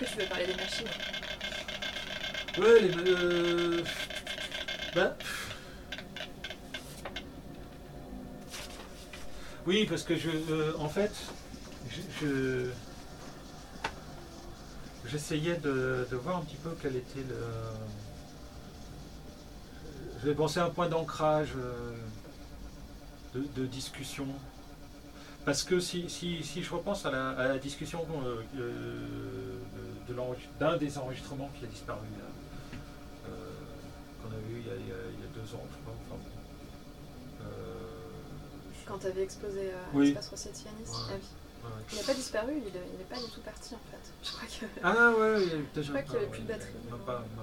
[0.00, 0.86] Est-ce que tu veux parler des machines?
[2.58, 2.94] Ouais, les.
[2.96, 3.82] euh,
[4.94, 5.16] bah.
[9.66, 10.30] Oui, parce que je.
[10.50, 11.12] euh, en fait,
[11.90, 12.00] je.
[12.20, 12.70] je-
[15.04, 17.36] J'essayais de, de voir un petit peu quel était le.
[20.20, 21.92] J'avais pensé à un point d'ancrage euh,
[23.34, 24.26] de, discussion.
[25.44, 28.06] Parce que si, si, si je repense à la, discussion
[30.18, 32.06] euh, de d'un des enregistrements qui a disparu,
[33.26, 33.28] euh,
[34.22, 34.96] qu'on a vu il y a, il y a-
[35.34, 35.94] deux ans, je crois.
[36.10, 36.20] Enfin.
[37.42, 37.44] Euh,
[38.80, 40.06] je- Quand tu avais exposé à Oui.
[40.06, 40.28] l'espace
[40.68, 41.14] à Nice Ouais.
[41.14, 41.20] Oui.
[41.64, 41.70] ouais.
[41.92, 44.12] Il n'a pas disparu, il n'est pas du tout parti en fait.
[44.22, 44.66] Je crois que.
[44.82, 46.72] Ah ouais, il y a peut-être Je crois qu'il y avait plus de batterie.
[46.84, 46.96] il n'a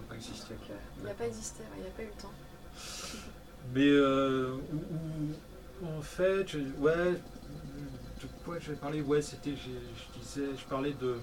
[0.07, 0.53] pas existé.
[0.53, 2.31] Donc, euh, il n'a pas existé, ouais, il n'a pas eu le temps.
[3.73, 9.01] Mais euh, où- où, en fait, je, ouais, de quoi je vais parler?
[9.01, 9.81] Ouais, c'était, j'ai-
[10.15, 11.17] je disais, je parlais de,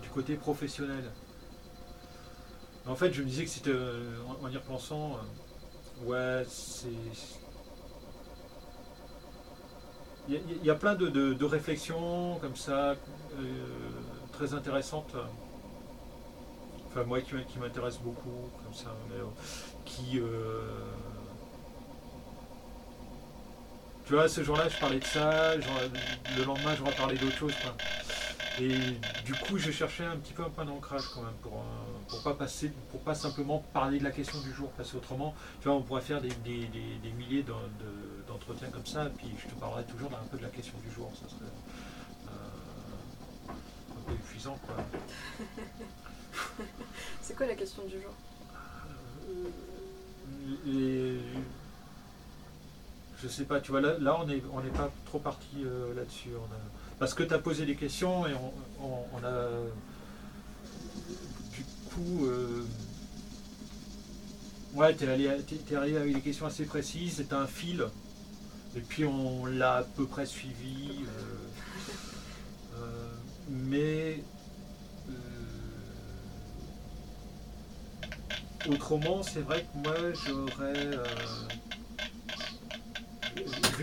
[0.00, 1.04] du côté professionnel.
[2.86, 5.16] En fait, je me disais que c'était, euh, en, y repensant,
[6.04, 6.88] euh, ouais, c'est.
[10.28, 10.34] Il
[10.64, 12.96] y, a- plein de, de- réflexions comme ça, euh,
[14.32, 15.14] très intéressantes.
[16.88, 19.16] Enfin, moi qui, qui m'intéresse beaucoup, comme ça, mais,
[19.84, 20.20] qui.
[24.06, 25.80] Tu vois, ce jour-là, je parlais de ça, genre,
[26.36, 27.54] le lendemain, je reparlais d'autre chose.
[27.62, 27.74] quoi.
[28.60, 28.74] Et
[29.24, 32.22] du coup, je cherchais un petit peu un point d'ancrage quand même pour, euh, pour
[32.22, 35.76] pas passer, pour pas simplement parler de la question du jour, parce qu'autrement, tu vois,
[35.78, 39.28] on pourrait faire des, des- des- des milliers d'en- de- d'entretiens comme ça, et puis
[39.42, 41.10] je te parlerai toujours d'un peu de la question du jour.
[41.14, 41.50] Ça serait
[42.28, 44.76] euh, un peu épuisant, quoi.
[47.22, 48.12] C'est quoi la question du jour?
[50.66, 51.18] Et
[53.22, 56.30] je sais pas, tu vois, là, on n'est on n'est pas trop parti euh, là-dessus.
[56.98, 58.32] Parce que tu as posé des questions et
[58.80, 59.48] on, a.
[61.52, 62.26] Du coup.
[62.26, 62.64] euh,
[64.74, 67.84] ouais, tu es, arrivé avec des questions assez précises, c'est un fil.
[68.74, 71.04] Et puis on l'a à peu près suivi.
[72.76, 73.12] euh,
[73.48, 74.22] mais.
[78.68, 80.96] Autrement, c'est vrai que moi, j'aurais.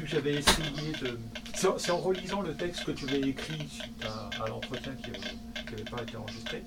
[0.01, 1.19] Que j'avais essayé de.
[1.55, 6.01] C'est en, relisant le texte que tu avais écrit suite à, l'entretien qui n'avait pas
[6.01, 6.63] été enregistré.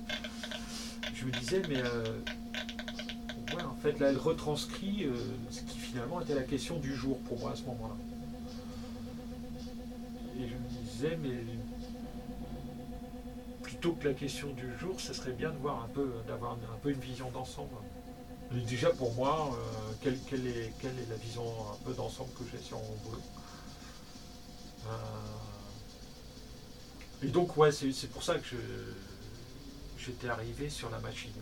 [1.15, 1.79] Je me disais, mais.
[1.79, 2.21] euh,
[3.65, 5.15] en fait, là, elle retranscrit euh,
[5.51, 7.97] ce qui finalement était la question du jour pour moi à ce moment-là.
[10.39, 11.45] Et je me disais, mais.
[13.63, 16.79] Plutôt que la question du jour, ce serait bien de voir un peu, d'avoir un
[16.83, 17.75] peu une vision d'ensemble.
[18.53, 20.73] Déjà pour moi, euh, quelle, est,
[21.09, 23.23] la vision un peu d'ensemble que j'ai sur mon boulot
[24.87, 24.91] Euh,
[27.23, 28.57] Et donc ouais, c'est pour ça que
[29.99, 31.33] j'étais arrivé sur la machine.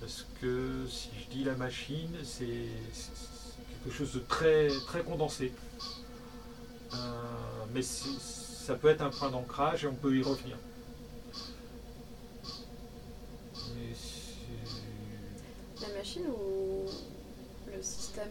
[0.00, 2.68] Parce que si je dis la machine, c'est
[3.84, 5.52] quelque chose de très, très condensé.
[6.92, 10.56] Euh, mais ça peut être un point d'ancrage et on peut y revenir.
[13.74, 15.88] Mais c'est- La
[16.28, 16.84] ou
[17.74, 18.28] le système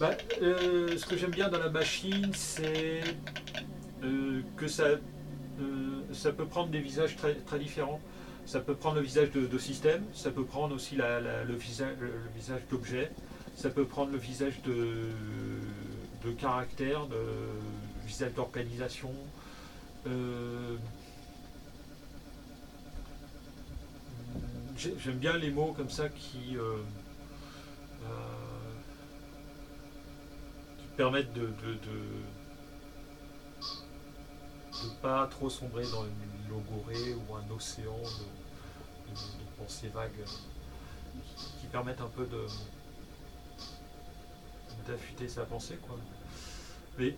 [0.00, 0.10] Bah,
[0.42, 3.00] euh, ce que j'aime bien dans la machine, c'est
[4.04, 4.98] euh, que ça, euh,
[6.12, 8.00] ça peut prendre des visages très, différents.
[8.46, 13.10] Ça peut prendre le visage de, système, ça peut prendre aussi le visage d'objet,
[13.54, 15.10] ça peut prendre le visage de,
[16.24, 17.16] de caractère, de
[18.06, 19.12] visage d'organisation.
[20.06, 20.76] Euh,
[24.67, 26.76] j'ai- J'aime bien les mots comme ça qui, euh,
[28.02, 28.74] euh,
[30.96, 32.24] permettent de de, de-
[35.02, 38.24] pas trop sombrer dans une logorée ou un océan de,
[39.56, 40.24] pensées vagues
[41.36, 42.46] qui, qui permettent un peu de
[44.86, 45.96] d'affûter sa pensée quoi.
[46.98, 47.14] Mais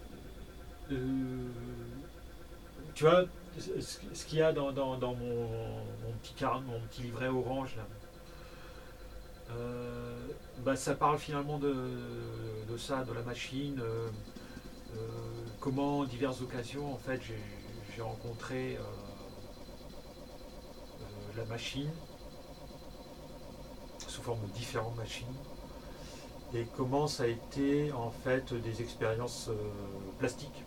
[0.92, 1.48] euh,
[2.94, 3.24] tu vois
[3.58, 5.48] ce, qu'il y a dans, mon,
[6.22, 7.76] petit car- mon petit livret orange.
[9.50, 10.16] Euh,
[10.64, 11.74] bah, ça parle finalement de,
[12.78, 14.08] ça, de la machine, euh,
[14.96, 14.98] euh,
[15.60, 17.20] comment, en diverses occasions, en fait,
[17.94, 18.78] j'ai rencontré
[21.36, 21.90] la machine
[24.06, 25.26] sous forme de différentes machines,
[26.54, 29.50] et comment ça a été en fait des expériences
[30.18, 30.64] plastiques.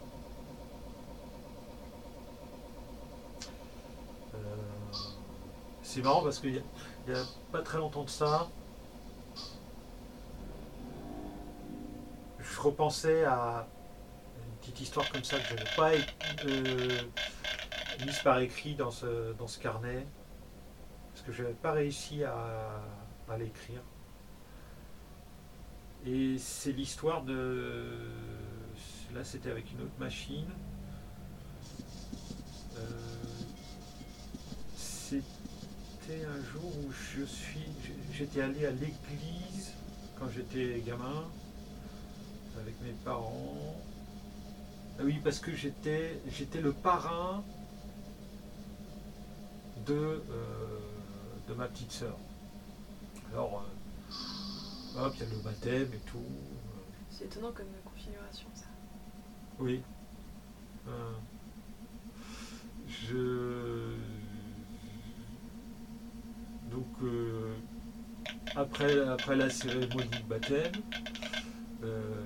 [5.94, 8.50] C'est marrant parce qu'il n'y a, pas très longtemps de ça,
[12.40, 13.68] je repensais à
[14.44, 15.92] une petite histoire comme ça que j'avais pas
[16.45, 17.01] euh,
[18.00, 20.07] glisse par écrit dans ce, dans ce carnet,
[21.13, 23.84] parce que je n'avais pas réussi à l'écrire.
[26.07, 28.00] Et c'est l'histoire de...
[29.13, 30.50] Là, c'était avec une autre machine.
[36.06, 37.66] C'était un jour où je suis,
[38.12, 39.74] j'étais allé à l'église
[40.18, 41.26] quand j'étais gamin
[42.60, 43.76] avec mes parents.
[45.00, 47.44] Ah oui, parce que j'étais, j'étais le parrain
[49.86, 49.94] de,
[50.30, 50.80] euh,
[51.48, 52.18] de ma petite sœur.
[53.32, 53.66] Alors,
[54.98, 56.20] euh, hop, il y a le baptême et tout.
[57.10, 58.66] C'est étonnant comme configuration, ça.
[59.60, 59.82] Oui.
[60.88, 61.14] Euh,
[62.88, 64.03] je.
[66.74, 67.54] Donc, euh,
[68.56, 70.72] après, après la cérémonie de baptême,
[71.84, 72.24] euh,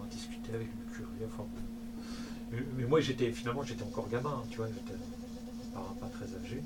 [0.00, 1.26] on a discuté avec le curé.
[2.50, 4.98] Mais, moi, j'étais finalement, j'étais encore gamin, tu vois, j'étais
[5.74, 6.62] pas, pas très âgé.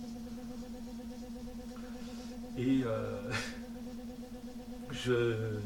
[2.56, 3.31] Et euh,
[4.91, 5.59] je.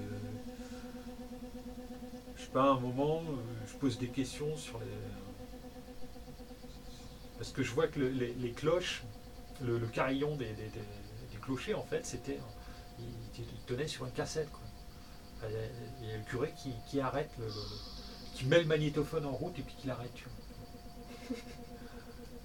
[2.37, 3.23] Je sais pas, à un moment,
[3.67, 4.87] je pose des questions sur les.
[7.37, 9.03] Parce que je vois que le- les, les cloches,
[9.61, 10.71] le, carillon des, des-
[11.43, 12.39] clochers, en fait, c'était.
[12.99, 14.61] Il, tenait sur une cassette, quoi.
[16.03, 17.47] Il y a, le curé qui, qui arrête, le,
[18.35, 20.13] qui met le magnétophone en route et puis qui l'arrête.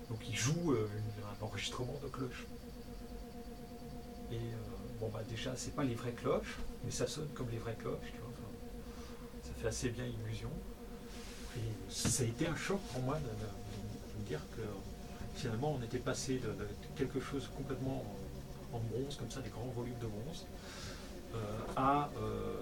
[0.09, 0.87] Donc il joue euh,
[1.41, 2.45] un enregistrement de cloches.
[4.31, 4.39] Et euh,
[4.99, 8.11] bon, bah déjà, c'est pas les vraies cloches, mais ça sonne comme les vraies cloches,
[8.13, 8.31] tu vois.
[9.43, 10.51] Ça fait assez bien illusion.
[11.57, 14.61] Et ça a été un choc pour moi de, de- de me dire que
[15.35, 16.53] finalement on était passé de,
[16.95, 18.03] quelque chose complètement
[18.73, 20.45] en bronze, comme ça, des grands volumes de bronze,
[21.33, 21.37] euh,
[21.75, 22.55] à euh,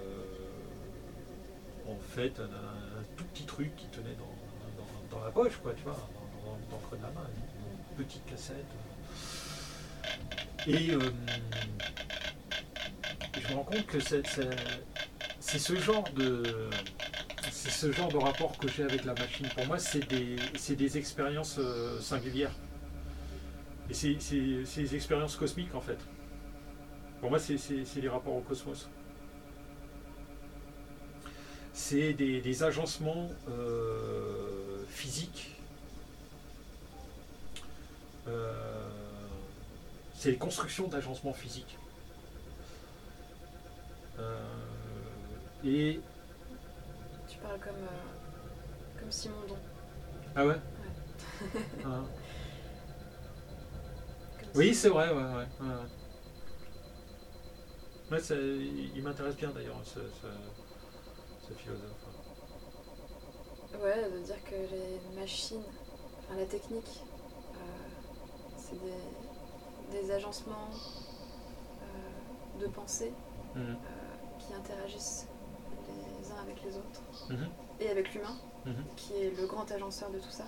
[1.88, 5.96] en fait un, tout petit truc qui tenait dans, dans- la poche, quoi, tu vois,
[6.44, 7.26] dans, le creux de la main,
[7.98, 8.66] une petite cassette.
[10.66, 10.98] Et euh,
[13.40, 14.26] je me rends compte que c'est
[15.40, 16.42] ce genre de
[17.50, 19.46] c'est ce genre de rapport que j'ai avec la machine.
[19.54, 20.36] Pour moi, c'est des,
[20.74, 21.60] des expériences
[22.00, 22.54] singulières.
[23.94, 25.98] Et c'est des expériences cosmiques en fait.
[27.20, 28.88] Pour moi, c'est des rapports au cosmos.
[31.72, 35.56] C'est des, des agencements euh, physiques.
[38.26, 38.88] Euh,
[40.12, 41.78] c'est les constructions d'agencements physiques.
[44.18, 44.40] Euh,
[45.64, 46.00] et
[47.28, 47.88] Tu parles comme,
[48.98, 49.56] comme Simondon.
[50.34, 50.54] ah ouais?
[51.84, 52.04] Hein.
[52.04, 52.06] Comme
[54.54, 55.22] Oui, c'est vrai, ouais, ouais.
[55.34, 55.74] ouais, ouais.
[58.12, 61.90] Ouais, ça- il m'intéresse bien d'ailleurs, ce, ce- ce philosophe.
[63.82, 65.62] Ouais, de dire que les machines,
[66.20, 67.02] enfin la technique,
[67.54, 67.58] euh,
[68.56, 70.68] c'est des, des agencements
[71.82, 73.12] euh, de pensée
[73.56, 73.62] Mhm.
[73.70, 73.76] euh,
[74.38, 75.26] qui interagissent
[75.88, 77.48] les uns avec les autres Mhm.
[77.80, 78.36] et avec l'humain,
[78.66, 78.84] Mhm.
[78.96, 80.44] qui est le grand agenceur de tout ça.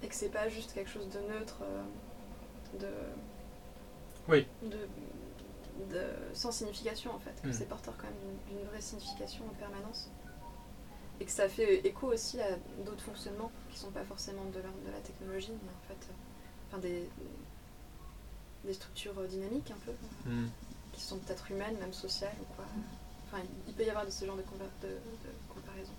[0.00, 1.82] Et que c'est pas juste quelque chose de neutre, euh,
[2.80, 2.88] de,
[4.28, 4.46] Oui.
[4.62, 4.78] de,
[5.90, 7.52] de- sans signification en fait, que Mhm.
[7.52, 10.10] c'est porteur quand même d'une- vraie signification en permanence.
[11.20, 14.78] Et que ça fait écho aussi à d'autres fonctionnements qui sont pas forcément de l'ordre
[14.86, 16.12] de la technologie, mais en fait, euh,
[16.68, 17.08] enfin des,
[18.64, 19.92] des structures dynamiques un peu,
[20.30, 20.48] Mhm.
[20.92, 22.64] qui sont peut-être humaines, même sociales ou quoi.
[23.26, 25.92] Enfin, il peut y avoir de ce genre de, conver- de, de comparaison.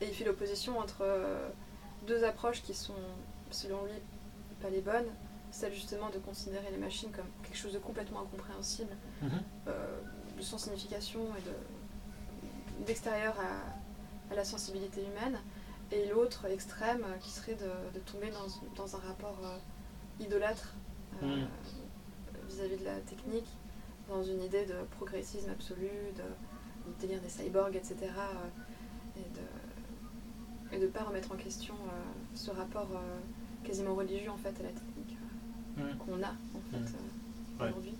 [0.00, 1.48] Et il fait l'opposition entre euh,
[2.06, 2.94] deux approches qui sont,
[3.50, 3.92] selon lui,
[4.62, 5.08] pas les bonnes.
[5.52, 9.30] Celle justement de considérer les machines comme quelque chose de complètement incompréhensible, Mhm.
[9.68, 10.00] euh,
[10.36, 11.54] de sans signification et de
[12.86, 15.38] d'extérieur à, à la sensibilité humaine.
[15.92, 19.58] Et l'autre extrême euh, qui serait de, de tomber dans, dans un rapport euh,
[20.24, 20.74] idolâtre
[21.22, 21.48] euh, Mhm.
[22.48, 23.48] vis-à-vis de la technique,
[24.08, 27.96] dans une idée de progressisme absolu, de, de délire des cyborgs, etc.
[29.16, 29.44] et de
[30.72, 31.74] et de pas remettre en question
[32.34, 32.88] ce rapport
[33.64, 34.89] quasiment religieux en fait à la technique
[35.98, 37.68] qu'on a en fait euh, Ouais.
[37.70, 37.94] aujourd'hui.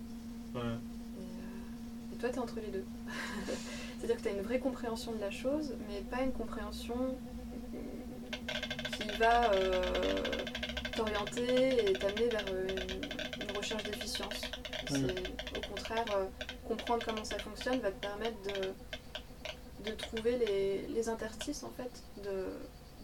[0.54, 0.60] Ouais.
[0.60, 2.84] Et, euh, et toi, tu es entre les deux.
[3.98, 7.16] C'est-à-dire que tu as une vraie compréhension de la chose, mais pas une compréhension
[8.96, 9.82] qui va euh,
[10.96, 14.40] t'orienter et t'amener vers une, une recherche d'efficience.
[14.90, 16.24] Au contraire, euh,
[16.66, 21.90] comprendre comment ça fonctionne va te permettre de, de trouver les, les interstices en fait
[22.24, 22.46] de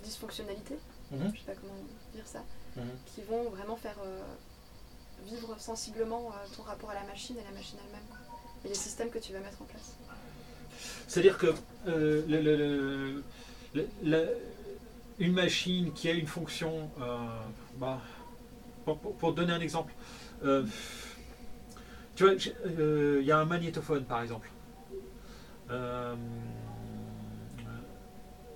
[0.02, 0.76] dysfonctionnalité,
[1.12, 1.30] Mhm.
[1.34, 1.74] je sais pas comment
[2.14, 2.42] dire ça,
[2.76, 2.82] Mhm.
[3.14, 4.20] qui vont vraiment faire euh,
[5.24, 8.02] vivre sensiblement euh, ton rapport à la machine et la machine elle-même.
[8.64, 9.96] Et les systèmes que tu vas mettre en place.
[11.06, 11.54] C'est-à-dire que
[11.88, 13.20] euh,
[15.18, 17.18] une machine qui a une fonction, euh,
[17.78, 18.00] bah,
[18.84, 19.92] pour, donner un exemple,
[22.14, 24.50] tu vois, il y a un magnétophone par exemple.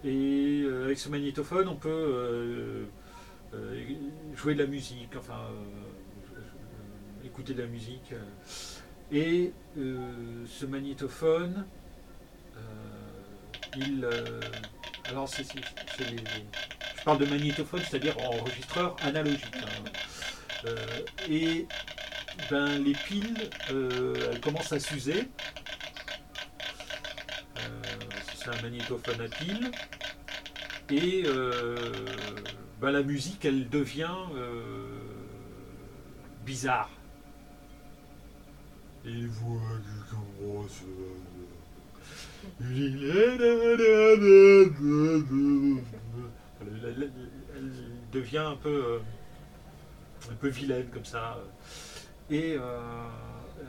[0.04, 2.86] Et avec ce magnétophone, on peut
[4.36, 5.40] jouer de la musique, enfin,
[7.24, 8.12] écouter de la musique.
[8.12, 8.22] euh.
[9.12, 11.66] et euh, ce magnétophone,
[12.56, 12.60] euh,
[13.76, 14.06] il.
[15.08, 15.56] alors, c'est, c'est-
[16.10, 16.16] les-
[16.98, 19.44] je parle de magnétophone, c'est-à-dire enregistreur analogique.
[19.56, 20.68] hein.
[21.28, 21.66] Et
[22.50, 25.28] ben, les piles, elles commencent à s'user.
[28.34, 29.70] C'est un magnétophone à piles.
[30.90, 31.22] Et
[32.80, 34.10] ben, la musique, elle devient
[36.44, 36.90] bizarre.
[39.04, 41.14] Et voix qui commence, euh,
[46.60, 47.10] elle,
[47.56, 47.72] elle
[48.12, 48.98] devient un peu, euh,
[50.30, 51.38] un peu vilaine comme ça.
[52.28, 52.78] Et euh,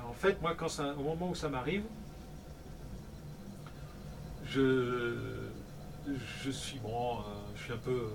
[0.05, 1.83] en fait, moi, quand ça, au moment où ça m'arrive,
[4.45, 5.15] je,
[6.43, 7.21] je suis bon, euh,
[7.55, 8.09] je suis un peu,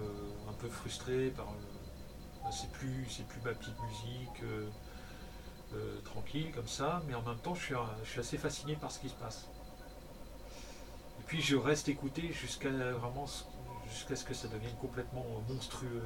[0.49, 1.47] un peu frustré par.
[1.49, 4.43] euh, c'est plus, c'est plus ma petite musique
[5.77, 8.91] euh, tranquille comme ça, mais en même temps, je suis, je suis assez fasciné par
[8.91, 9.47] ce qui se passe.
[11.21, 13.27] Et puis, je reste écouté jusqu'à vraiment
[13.89, 16.03] jusqu'à ce que ça devienne complètement monstrueux.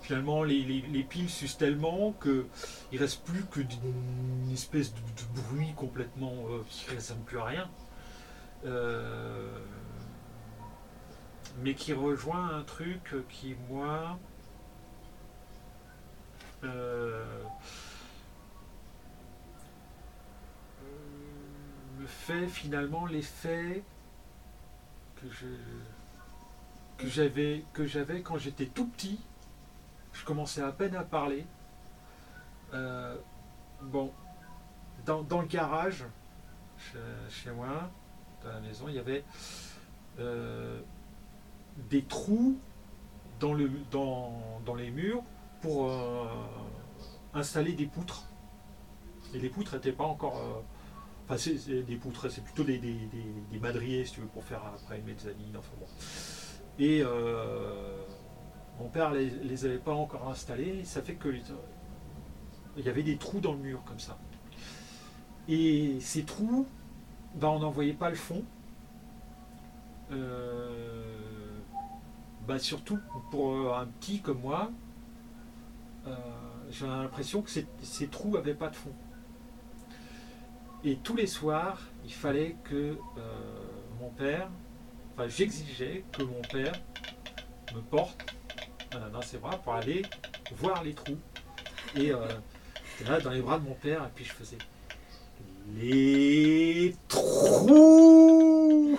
[0.00, 2.46] Finalement, les, les- les piles s'usent tellement que
[2.92, 5.00] il reste plus que d'une espèce de,
[5.34, 7.70] bruit complètement euh, qui ne ressemble plus à rien.
[8.64, 9.58] Euh,
[11.62, 14.18] mais qui rejoint un truc qui, moi,
[21.98, 23.82] me fait finalement l'effet
[25.16, 25.26] que
[27.06, 29.20] j'avais que j'avais quand j'étais tout petit.
[30.12, 31.46] Je commençais à peine à parler.
[32.74, 33.16] Euh,
[33.82, 34.12] bon,
[35.06, 36.04] dans, dans le garage,
[36.76, 36.98] chez,
[37.30, 37.90] chez moi,
[38.42, 39.24] dans la maison, il y avait
[40.18, 40.80] euh,
[41.88, 42.58] des trous
[43.40, 45.22] dans, le, dans, dans les murs
[45.60, 46.26] pour euh,
[47.34, 48.24] installer des poutres.
[49.34, 50.62] Et les poutres n'étaient pas encore.
[51.30, 52.94] Enfin, c'est des poutres, c'est plutôt des, des,
[53.52, 55.56] des- madriers, si tu veux, pour faire après une mezzanine.
[55.58, 55.86] Enfin bon.
[56.78, 58.02] Et euh,
[58.80, 60.84] mon père les, les avait pas encore installés.
[60.84, 61.28] Ça fait que
[62.78, 64.16] il y avait des trous dans le mur comme ça.
[65.48, 66.66] Et ces trous,
[67.34, 68.42] ben, on n'en voyait pas le fond.
[70.12, 71.04] Euh,
[72.46, 72.98] ben, surtout
[73.30, 74.70] pour euh, un petit comme moi,
[76.70, 78.92] j'ai l'impression que ces, ces trous n'avaient pas de fond.
[80.84, 82.96] Et tous les soirs, il fallait que euh,
[84.00, 84.48] mon père,
[85.14, 86.72] enfin j'exigeais que mon père
[87.74, 88.34] me porte
[88.94, 90.02] euh, dans ses bras pour aller
[90.52, 91.18] voir les trous.
[91.96, 92.26] Et euh,
[93.06, 94.58] là dans les bras de mon père, et puis je faisais
[95.76, 98.98] les trous.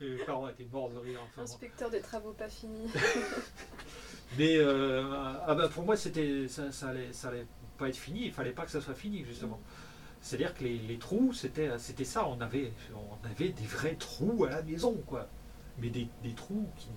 [0.00, 1.20] Et mes parents étaient morts de rire.
[1.24, 1.42] enfin.
[1.42, 2.88] Inspecteur des travaux pas finis.
[4.38, 5.02] Mais euh,
[5.46, 7.46] ah bah pour moi, c'était ça, ça allait, ça allait
[7.78, 8.26] pas être fini.
[8.26, 9.60] Il fallait pas que ça soit fini justement.
[10.20, 12.26] C'est-à-dire que les, trous, c'était, ça.
[12.26, 15.26] On avait, on avait des vrais trous à la maison, quoi.
[15.78, 16.88] Mais des, trous qui,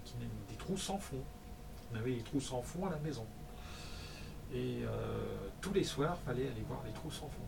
[0.50, 1.24] des trous sans fond.
[1.92, 3.25] On avait des trous sans fond à la maison.
[4.53, 7.42] Et euh, tous les soirs, fallait aller voir les trous sans fond.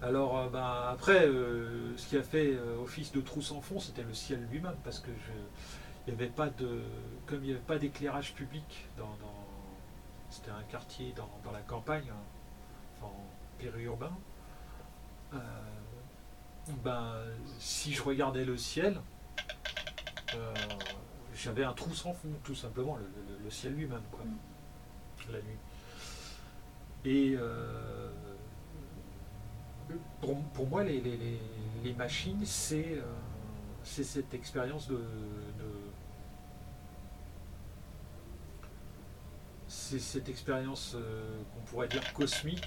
[0.00, 4.04] Alors, euh, ben, après, euh, ce qui a fait office de trou sans fond, c'était
[4.04, 5.10] le ciel lui-même, parce que
[6.06, 6.82] il n'y avait pas de,
[7.26, 9.10] comme il n'y avait pas d'éclairage public dans,
[10.30, 12.22] c'était un quartier dans, la campagne, hein,
[13.58, 14.12] périurbain.
[15.34, 15.38] euh,
[16.84, 17.14] ben,
[17.58, 19.00] si je regardais le ciel,
[20.34, 20.54] euh,
[21.34, 24.20] j'avais un trou sans fond, tout simplement, le, le- le ciel lui-même, quoi,
[25.30, 25.58] la nuit.
[27.04, 28.10] Et euh,
[30.20, 31.40] pour, pour moi, les, les- les-
[31.84, 33.02] les machines, c'est euh,
[33.82, 35.90] c'est cette expérience de, de-
[39.68, 40.96] c'est cette expérience
[41.54, 42.64] qu'on pourrait dire cosmique,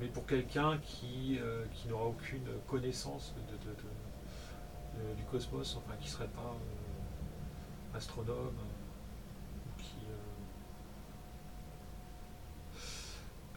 [0.00, 5.76] mais pour quelqu'un qui, euh, qui n'aura aucune connaissance de, de- de- de- du cosmos,
[5.76, 9.96] enfin qui ne serait pas euh, astronome, ou qui,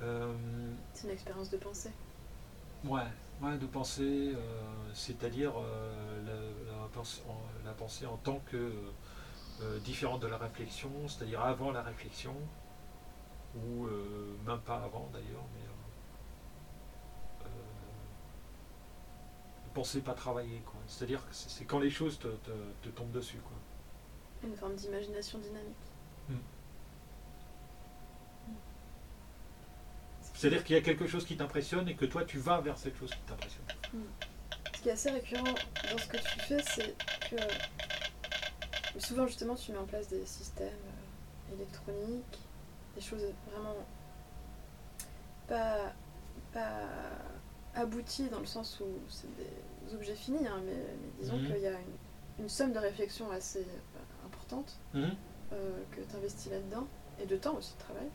[0.01, 0.33] euh,
[0.93, 1.91] C'est une expérience de pensée.
[2.85, 3.01] Ouais,
[3.41, 4.39] ouais, de penser, euh,
[4.93, 5.51] c'est-à-dire
[6.25, 6.33] la,
[6.71, 8.71] la pensée, en, la pensée en tant que
[9.83, 12.33] différente de la réflexion, c'est-à-dire avant la réflexion,
[13.57, 13.87] ou
[14.47, 17.49] même pas avant d'ailleurs, mais euh, euh,
[19.73, 20.79] penser pas travailler, quoi.
[20.87, 22.51] C'est-à-dire que c'est quand les choses te, te-
[22.83, 23.57] te tombent dessus, quoi.
[24.49, 25.75] Une forme d'imagination dynamique.
[30.33, 32.95] C'est-à-dire qu'il y a quelque chose qui t'impressionne et que toi tu vas vers cette
[32.97, 33.65] chose qui t'impressionne.
[34.73, 36.95] Ce qui est assez récurrent dans ce que tu fais, c'est
[37.29, 42.39] que souvent justement tu mets en place des systèmes euh, électroniques,
[42.95, 43.75] des choses vraiment
[45.47, 45.91] pas,
[46.53, 46.87] pas
[47.75, 50.77] abouties dans le sens où c'est des objets finis, hein, mais,
[51.19, 51.47] disons Mhm.
[51.47, 55.15] qu'il y a une, une somme de réflexion assez euh, importante Mhm.
[55.53, 56.87] euh, que tu investis là-dedans,
[57.21, 58.07] et de temps aussi de travail.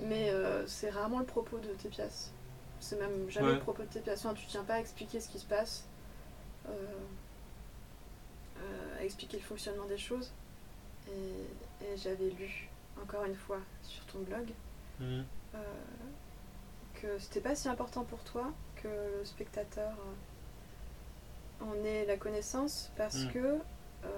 [0.00, 2.32] Mais euh, c'est rarement le propos de tes pièces.
[2.80, 3.54] C'est même jamais Ouais.
[3.54, 4.24] le propos de tes pièces.
[4.24, 5.84] Enfin, tu tiens pas à expliquer ce qui se passe,
[6.68, 7.04] euh,
[9.00, 10.30] à expliquer le fonctionnement des choses.
[11.08, 12.68] Et, et j'avais lu,
[13.02, 14.48] encore une fois, sur ton blog,
[15.00, 15.24] Mhm.
[17.00, 18.50] Que c'était pas si important pour toi
[18.82, 19.92] que le spectateur
[21.60, 23.32] euh, en ait la connaissance parce Mm.
[23.32, 23.38] que
[24.04, 24.08] euh,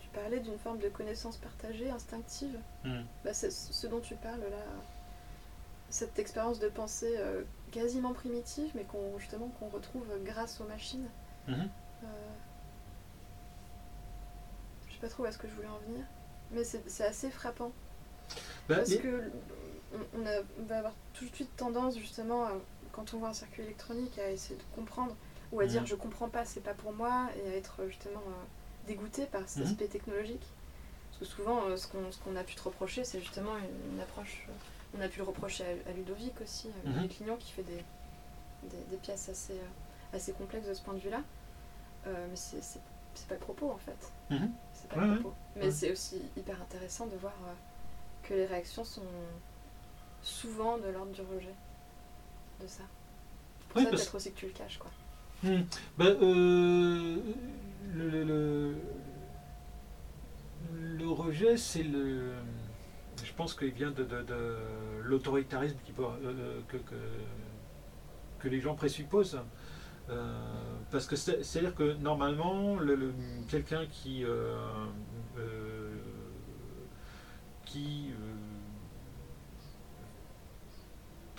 [0.00, 2.58] tu parlais d'une forme de connaissance partagée, instinctive.
[2.84, 3.04] Mhm.
[3.24, 4.64] Bah, c'est ce dont tu parles là,
[5.90, 11.08] cette expérience de pensée euh, quasiment primitive, mais qu'on justement qu'on retrouve grâce aux machines.
[11.48, 11.68] Mhm.
[12.04, 12.06] Euh,
[14.88, 16.04] je sais pas trop où est-ce que je voulais en venir,
[16.52, 17.72] mais c'est c'est assez frappant.
[18.68, 19.30] Bah, Parce mais- que
[19.94, 22.52] on, on a- on va avoir tout de suite tendance justement, à-
[22.92, 25.14] quand on voit un circuit électronique, à essayer de comprendre
[25.52, 25.86] ou à dire Mhm.
[25.86, 29.64] je comprends pas, c'est pas pour moi, et à être justement euh, dégoûté par cet
[29.64, 29.70] Mhm.
[29.70, 30.46] aspect technologique.
[31.10, 33.94] Parce que souvent, euh, ce qu'on ce qu'on a pu te reprocher, c'est justement une,
[33.94, 34.46] une approche.
[34.48, 34.52] euh,
[34.98, 36.88] on a pu le reprocher à, à Ludovic aussi, à.
[36.88, 37.84] Ludovic Lignon, qui fait des,
[38.64, 39.54] des, des pièces assez,
[40.12, 41.20] assez complexes de ce point de vue-là.
[42.06, 42.78] Mais c'est
[43.28, 44.10] pas le propos en fait.
[44.30, 44.50] Mhm.
[44.72, 45.18] C'est pas Ouais, le ouais.
[45.20, 45.36] propos.
[45.56, 45.70] Mais Ouais.
[45.70, 47.34] c'est aussi hyper intéressant de voir
[48.22, 49.02] que les réactions sont
[50.22, 51.54] souvent de l'ordre du rejet
[52.60, 52.82] de ça.
[53.68, 54.90] Pour Oui, ça, parce- peut-être aussi que tu le caches, quoi.
[55.42, 55.62] Hmm.
[55.96, 57.16] Ben, euh,
[57.94, 58.74] le, le- le-
[60.98, 62.32] le rejet, c'est le.
[63.24, 64.56] Je pense qu'il vient de, de- de
[65.02, 66.94] l'autoritarisme qui peut- euh, que, que,
[68.40, 69.40] que les gens présupposent.
[70.10, 73.14] Euh, parce que c'est- c'est-à-dire que normalement, le- le-
[73.48, 74.56] quelqu'un qui, euh,
[75.38, 75.96] euh,
[77.64, 78.34] qui euh,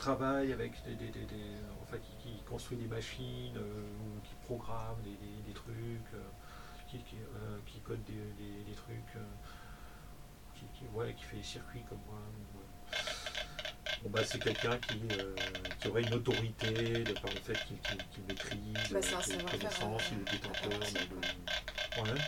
[0.02, 5.16] travaille avec des, des- des- enfin, qui, construit des machines euh, ou qui programme des,
[5.54, 6.30] trucs, euh,
[6.88, 9.16] qui, qui, euh, qui code des, trucs,
[10.74, 12.20] qui- ouais, qui fait des circuits comme moi.
[14.02, 18.24] Bon bah c'est quelqu'un qui, euh, qui aurait une autorité de par le fait qu'il
[18.26, 19.00] maîtrise, Bah,
[19.52, 20.92] connaissance, euh, il est détenteur
[21.96, 22.22] Ouais.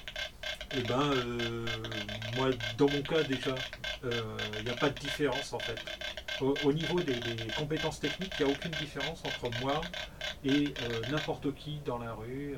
[0.72, 3.66] Et ben euh, moi dans mon cas déjà,
[4.04, 5.82] euh, il n'y a pas de différence en fait.
[6.40, 9.92] Au, au niveau des, des compétences techniques, il n'y a aucune différence entre moi
[10.44, 12.56] et n'importe qui dans la rue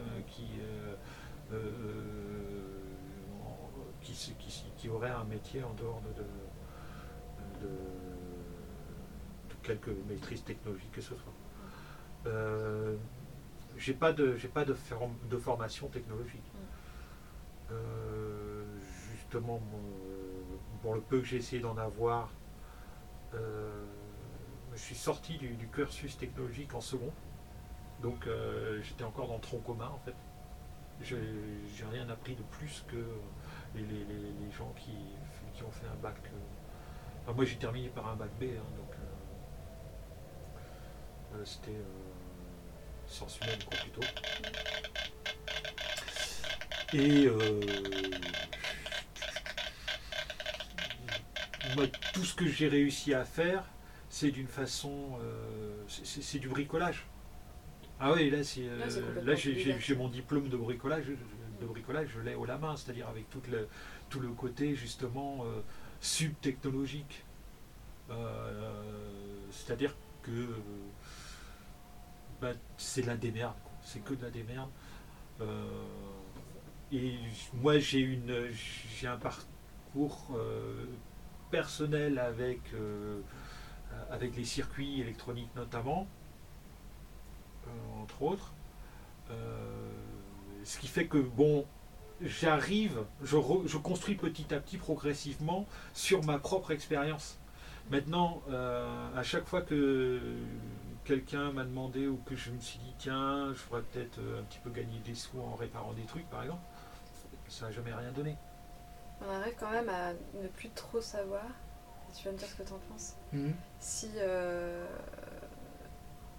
[4.02, 6.24] qui, qui, qui aurait un métier en dehors de, de,
[7.62, 7.70] de- de
[9.66, 11.34] quelque maîtrise technologique que ce soit.
[12.28, 12.96] Euh,
[13.78, 16.44] j'ai pas de j'ai pas de, form- de formation technologique.
[17.72, 18.64] Euh,
[19.12, 22.30] justement, mon- pour le peu que j'ai essayé d'en avoir,
[23.34, 23.84] euh,
[24.74, 27.12] je suis sorti du, du cursus technologique en second.
[28.02, 28.28] Donc
[28.84, 30.16] j'étais encore dans le tronc commun en fait.
[31.02, 31.18] J'ai
[31.76, 32.98] j'ai rien appris de plus que
[33.76, 34.92] les, les- les- les gens qui,
[35.54, 36.16] qui ont fait un bac.
[37.24, 38.85] Enfin, moi j'ai terminé par un bac B, hein, donc
[41.44, 44.02] c'était euh, humaines quoi plutôt.
[46.94, 47.60] Et euh,
[51.76, 53.64] moi, tout ce que j'ai réussi à faire,
[54.10, 57.06] c'est d'une façon, euh, c'est- du bricolage.
[58.00, 58.78] Ah oui, là, c'est, euh,
[59.24, 61.06] Là, j'ai- mon diplôme de bricolage,
[61.62, 63.68] de bricolage, je l'ai haut la main, c'est-à-dire avec tout le,
[64.10, 65.62] tout le côté justement euh,
[66.02, 67.24] subtechnologique.
[68.12, 68.72] Euh,
[69.52, 70.54] c'est-à-dire que euh,
[72.42, 74.70] bah, c'est de la démerde, c'est que de la démerde.
[75.42, 75.68] Euh,
[76.92, 77.16] et
[77.54, 78.48] moi, j'ai une,
[78.98, 80.86] j'ai un parcours euh,
[81.52, 83.20] personnel avec, euh,
[84.12, 86.08] avec les circuits électroniques notamment,
[88.02, 88.54] entre autres.
[90.64, 91.66] Ce qui fait que, bon,
[92.22, 97.40] j'arrive, je, construis petit à petit, progressivement, sur ma propre expérience.
[97.92, 98.42] Maintenant,
[99.16, 100.20] à chaque fois que
[101.06, 104.44] quelqu'un m'a demandé ou que je me suis dit, tiens, je pourrais peut-être euh, un
[104.44, 106.62] petit peu gagner des sous en réparant des trucs, par exemple,
[107.48, 108.36] ça n'a jamais rien donné.
[109.26, 112.56] On arrive quand même à ne plus trop savoir, et tu vas me dire ce
[112.56, 113.16] que tu en penses,
[113.80, 114.86] si euh,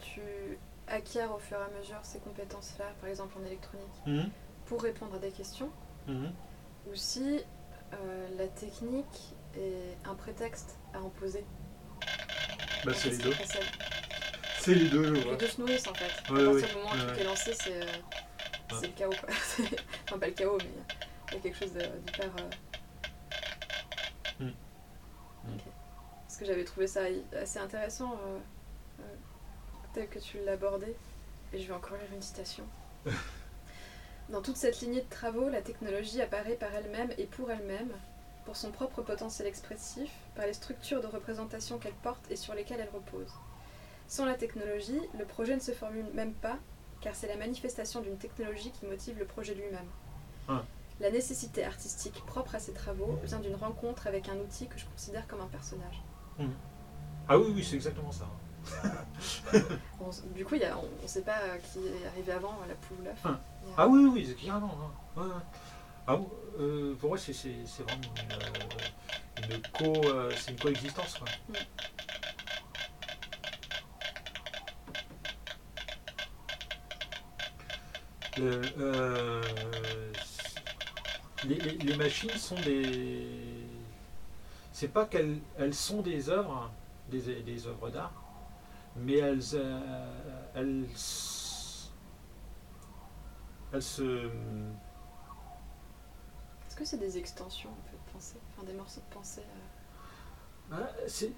[0.01, 0.21] tu
[0.89, 4.31] acquiers au fur et à mesure ces compétences-là, par exemple en électronique, Mhm.
[4.67, 5.71] pour répondre à des questions,
[6.09, 6.33] Mhm.
[6.91, 7.41] ou si
[7.93, 11.45] euh, la technique est un prétexte à en poser.
[12.85, 13.33] Bah, c'est les deux.
[14.67, 15.37] C'est les deux, Les ouais.
[15.37, 16.07] deux se nourrissent en fait.
[16.07, 19.13] à partir du moment où le truc est lancé, c'est euh, le chaos.
[19.21, 19.29] Quoi.
[20.09, 20.71] Enfin, pas le chaos, mais
[21.29, 22.31] il y a quelque chose d'hyper.
[22.41, 22.51] euh,
[24.41, 24.49] Mm.
[24.49, 25.63] ok.
[26.27, 27.03] Parce que j'avais trouvé ça
[27.41, 28.39] assez intéressant euh,
[29.01, 29.03] euh,
[29.95, 30.97] tel que tu l'abordais.
[31.53, 32.65] Et je vais encore lire une citation.
[34.31, 37.93] Dans toute cette lignée de travaux, la technologie apparaît par elle-même et pour elle-même,
[38.45, 42.81] pour son propre potentiel expressif, par les structures de représentation qu'elle porte et sur lesquelles
[42.81, 43.33] elle repose.
[44.09, 46.57] Sans la technologie, le projet ne se formule même pas,
[47.01, 49.89] car c'est la manifestation d'une technologie qui motive le projet lui-même.
[50.49, 50.63] Ah.
[51.01, 54.87] La nécessité artistique propre à ces travaux vient d'une rencontre avec un outil que je
[54.87, 56.03] considère comme un personnage.
[57.29, 58.27] Ah oui, oui, c'est exactement ça.
[59.99, 62.55] Bon, du coup, il y a- on ne sait pas euh, qui est arrivé avant,
[62.69, 63.19] la poule ou l'œuf.
[63.25, 63.29] Ah.
[63.29, 63.39] A-
[63.79, 64.77] Ah oui, oui, c'est carrément.
[65.17, 65.21] hein.
[65.21, 65.33] Ouais.
[66.09, 66.19] Ah,
[66.61, 71.19] euh, pour moi, c'est vraiment une, euh, une co, euh, une coexistence.
[71.19, 71.29] Quoi.
[71.49, 71.53] Mm.
[78.39, 79.43] Le, euh,
[81.45, 83.27] les, les- les machines sont des.
[84.73, 86.71] C'est pas qu'elles elles sont des œuvres,
[87.11, 88.13] des, des œuvres d'art,
[88.97, 90.13] mais elles, euh,
[90.55, 90.85] elles,
[93.73, 94.03] elles se.
[96.67, 99.41] Est-ce que c'est des extensions en fait, de pensée Enfin, des morceaux de pensée
[100.73, 101.33] euh, Ah, c'est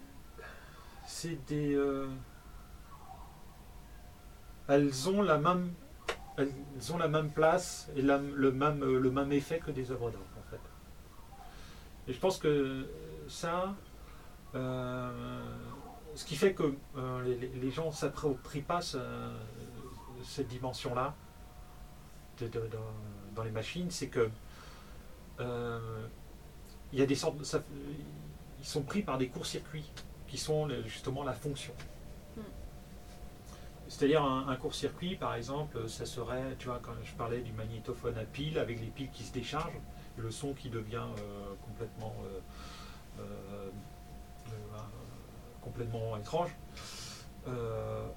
[1.07, 2.09] c'est des euh,
[4.69, 5.73] elles ont la même
[6.39, 9.91] elles ont la même place et la- le même euh, le même effet que des
[9.91, 10.61] œuvres d'art en fait
[12.07, 12.87] et je pense que
[13.29, 13.75] ça
[14.55, 15.43] euh,
[16.15, 18.99] ce qui fait que euh, les, gens s'approprient pas ce-
[20.25, 21.15] cette dimension là
[23.35, 24.31] dans les machines c'est que
[25.41, 26.07] euh,
[26.93, 27.37] y a des sortes
[28.61, 29.91] ils sont pris par des courts-circuits
[30.27, 31.73] qui sont justement la fonction.
[33.89, 38.25] C'est-à-dire un, court-circuit, par exemple, ça serait, tu vois, quand je parlais du magnétophone à
[38.25, 39.81] piles, avec les piles qui se déchargent,
[40.19, 42.41] et le son qui devient euh, complètement, euh,
[43.21, 43.71] euh,
[44.49, 44.79] euh,
[45.63, 46.51] complètement étrange.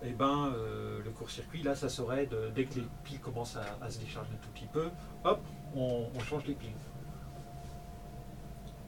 [0.03, 3.99] et ben, euh, le court-circuit, là, ça serait dès que les piles commencent à, se
[3.99, 4.89] décharger un tout petit peu,
[5.23, 5.39] hop,
[5.73, 6.69] on, change les piles.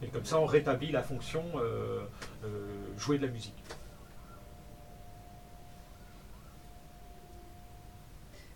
[0.02, 1.44] Et comme ça, on rétablit la fonction
[2.98, 3.56] jouer de la musique.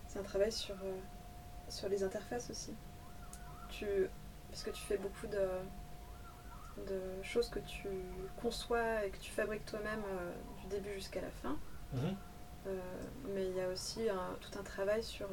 [0.08, 0.98] C'est un travail sur, euh,
[1.68, 2.74] sur les interfaces aussi.
[3.68, 3.86] Tu,
[4.50, 5.46] parce que tu fais beaucoup de,
[6.88, 7.88] de choses que tu
[8.40, 11.56] conçois et que tu fabriques toi-même euh, du début jusqu'à la fin.
[11.94, 12.80] Euh,
[13.34, 15.28] mais il y a aussi un- tout un travail sur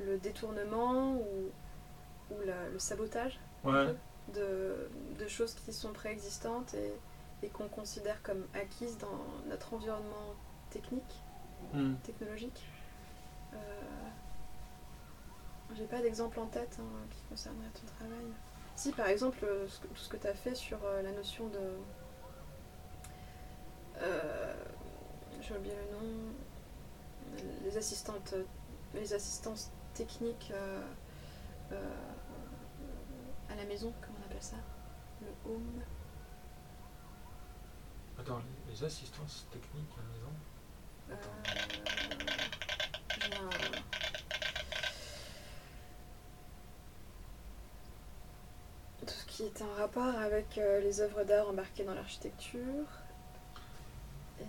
[0.00, 1.50] le détournement ou,
[2.30, 3.94] ou la- le sabotage Ouais.
[4.34, 6.92] de, de choses qui sont préexistantes et,
[7.42, 10.34] et qu'on considère comme acquises dans notre environnement
[10.70, 11.22] technique,
[11.72, 11.94] Mm.
[12.04, 12.64] technologique.
[15.74, 18.26] J'ai pas d'exemple en tête hein, qui concernerait ton travail.
[18.76, 21.12] Si, par exemple, euh, ce que- tout ce que tu as fait sur euh, la
[21.12, 21.60] notion de.
[23.98, 24.54] Euh,
[25.40, 26.32] J'ai oublié le nom.
[27.64, 28.34] Les assistantes,
[28.94, 30.82] les assistances techniques euh,
[33.50, 34.56] à la maison, comment on appelle ça?
[35.20, 35.82] Le home.
[38.18, 40.32] Attends, les assistances techniques à la maison?
[41.10, 41.14] Euh,
[43.18, 43.82] j'ai un-
[48.98, 52.86] Tout ce qui est en rapport avec euh, les œuvres d'art embarquées dans l'architecture.
[54.40, 54.44] Et.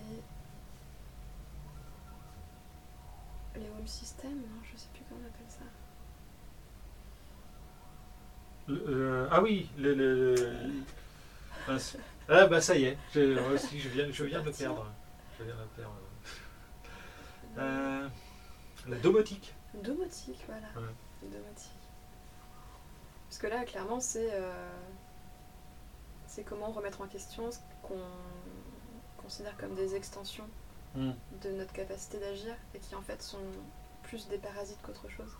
[3.60, 5.64] Les home systems, non, je sais plus comment on appelle ça.
[8.68, 9.92] Le- euh, Ah oui, le.
[9.94, 10.72] le- le-
[11.68, 11.76] Ah,
[12.30, 14.86] ah, bah ça y est, je, moi aussi, je viens, je viens de le perdre.
[15.38, 15.98] Je viens de perdre.
[17.58, 18.08] Euh,
[18.88, 19.52] la domotique.
[19.74, 20.68] Domotique, voilà.
[20.76, 20.94] Ouais.
[21.30, 21.72] Domotique.
[23.40, 24.52] Parce que là, clairement, c'est euh,
[26.26, 28.02] c'est comment remettre en question ce qu'on
[29.22, 30.48] considère comme des extensions
[30.96, 31.10] Mm.
[31.42, 33.38] de notre capacité d'agir et qui en fait sont
[34.02, 35.30] plus des parasites qu'autre chose.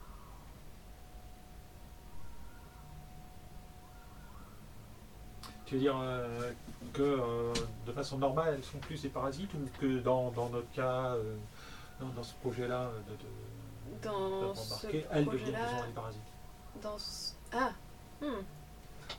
[5.66, 6.52] Tu veux dire euh,
[6.94, 7.52] que euh,
[7.86, 11.36] de façon normale, elles sont plus des parasites ou que dans, dans notre cas, euh,
[12.00, 15.52] dans, dans ce projet-là, de, de, Dans ce elles deviennent
[15.86, 16.22] des parasites?
[16.82, 17.72] dans ce- Ah
[18.22, 18.42] hmm.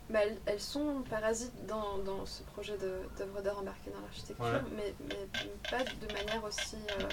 [0.10, 4.62] Bah, elles, elles sont parasites dans, dans ce projet d'œuvre d'art embarquée dans l'architecture, Ouais.
[4.76, 5.28] mais, mais
[5.70, 7.04] pas de manière aussi euh,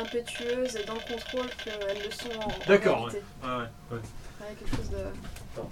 [0.00, 3.08] impétueuse et dans le contrôle qu'elles le sont en, D'accord.
[3.42, 3.96] Ah ouais, ouais.
[3.96, 4.00] Ouais,
[4.40, 5.62] Ouais, quelque chose de.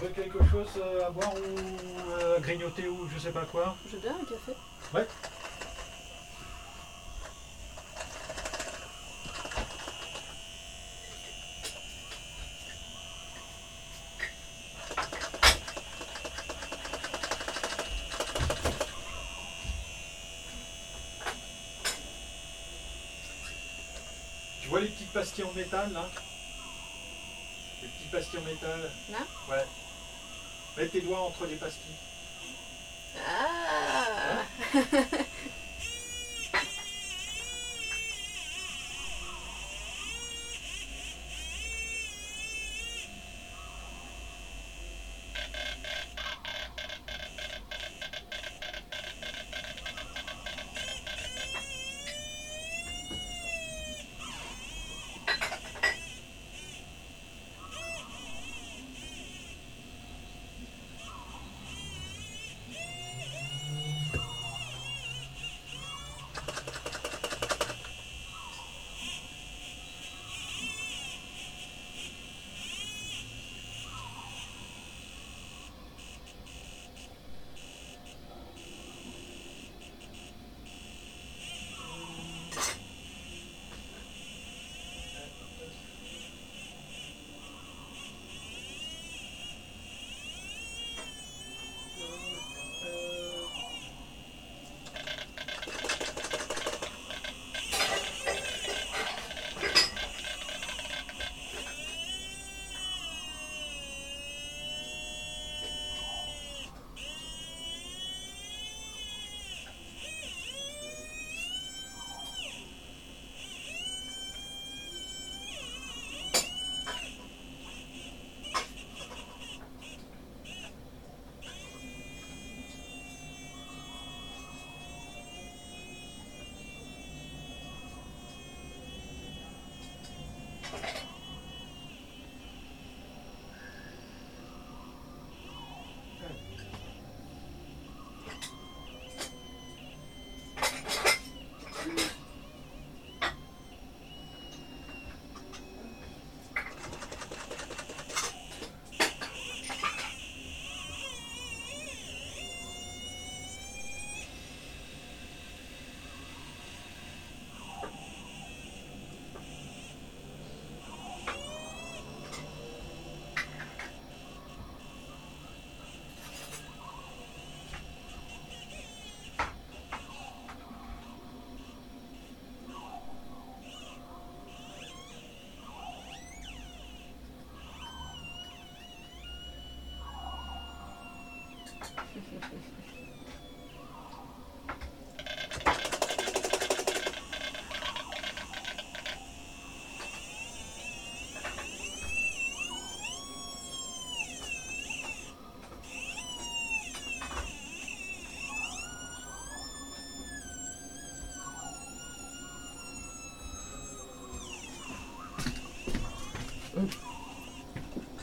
[0.00, 3.76] Veux quelque chose euh, à boire ou euh, à grignoter ou je sais pas quoi
[3.86, 4.52] Je veux bien un café.
[4.94, 5.06] Ouais.
[24.62, 26.08] Tu vois les petites pastilles en métal là?
[27.82, 28.90] Les petites pastilles en métal?
[29.10, 29.18] Là?
[29.50, 29.64] Ouais.
[30.80, 31.94] Mets tes doigts entre les pastilles.
[33.28, 35.10] Ah souviens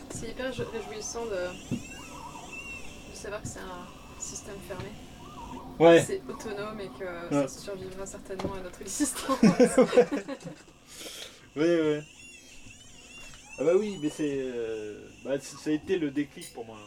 [0.09, 1.86] C'est hyper réjouissant de
[3.27, 4.89] savoir que c'est un système fermé.
[5.79, 6.01] Ouais.
[6.01, 9.41] C'est autonome et que euh, ça survivra certainement à notre existence.
[11.57, 11.81] ouais.
[11.81, 12.03] ouais,
[13.59, 14.37] Ah bah oui, mais c'est.
[14.39, 16.77] Euh, bah, ça a été le déclic pour moi.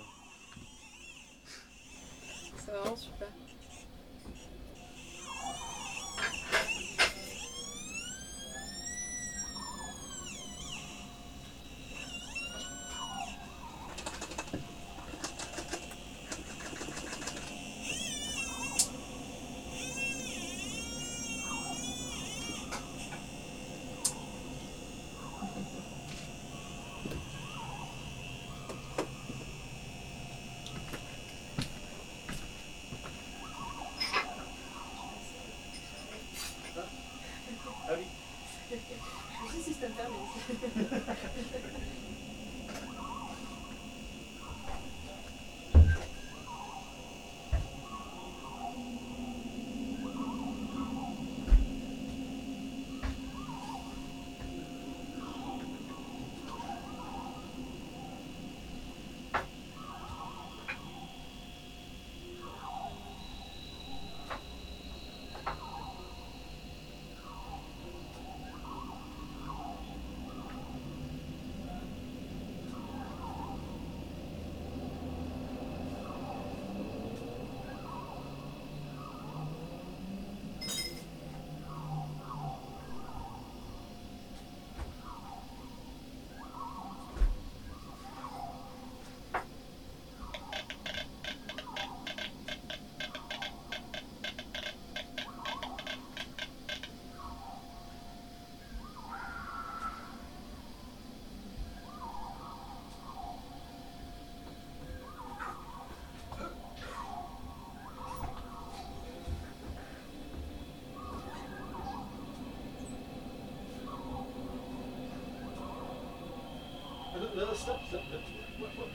[117.40, 118.02] no, stop, stop.
[118.10, 118.88] stop.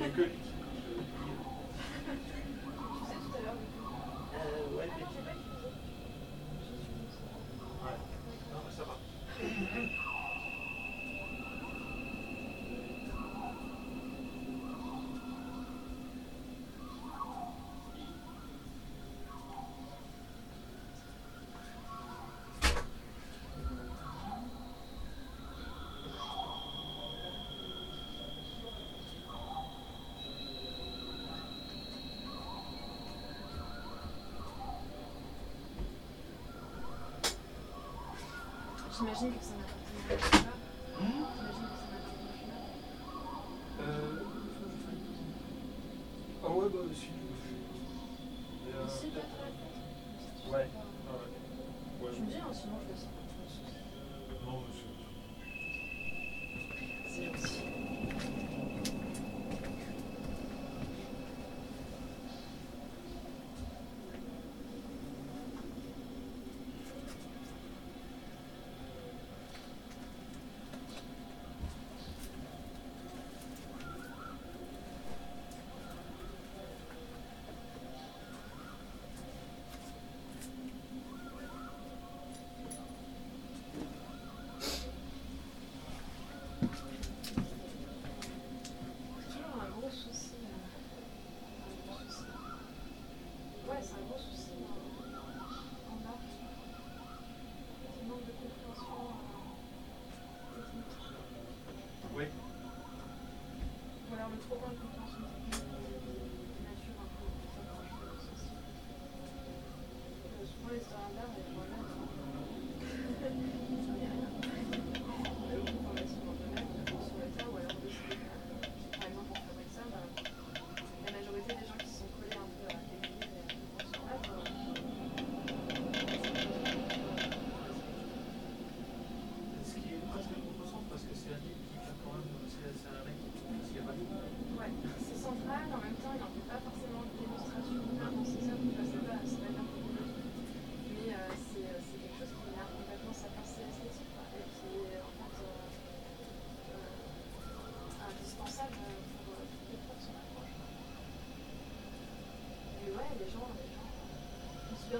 [0.00, 0.41] You could
[39.02, 40.41] j'imagine que ça n'a pas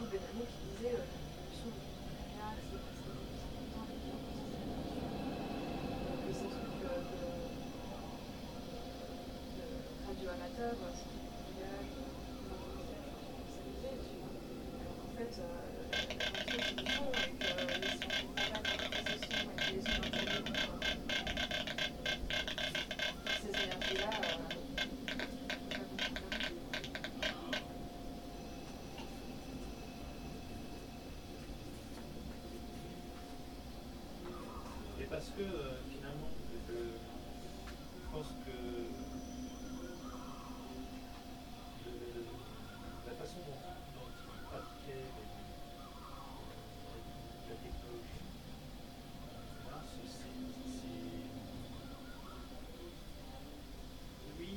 [0.02, 4.02] de Benamou qui disait euh, c'est passé de 50 ans avec
[6.22, 7.26] que ces trucs de, de
[10.06, 12.56] radio amateur, euh, c'était du voyage, de
[13.46, 14.34] spécialisé, tu vois.
[14.82, 15.46] Alors qu'en fait, euh,
[16.18, 19.82] la radio c'est du fond et que les sciences du travail, la réalisation et les
[19.82, 20.38] sciences de
[23.40, 24.42] ces énergies-là, euh,
[25.76, 26.12] pas beaucoup.
[35.00, 36.28] Et parce que euh, finalement,
[36.68, 38.52] je, je pense que
[41.86, 42.24] le-
[43.06, 43.58] la façon dont,
[43.96, 45.32] dont il pratiquait les-
[47.48, 48.26] la technologie,
[49.66, 50.36] là, c'est- c'est-
[50.78, 51.30] c'est-
[54.38, 54.54] lui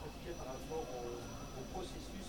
[0.00, 1.18] pratiquait par rapport aux,
[1.60, 2.28] aux processus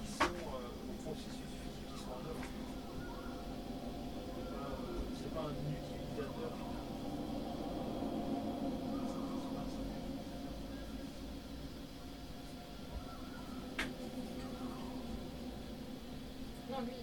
[0.00, 2.44] qui sont euh, aux processus physiques qui sont en œuvre.
[4.36, 6.52] C'est pas, euh, c'est pas un utilisateur.
[16.70, 16.94] Non, lui,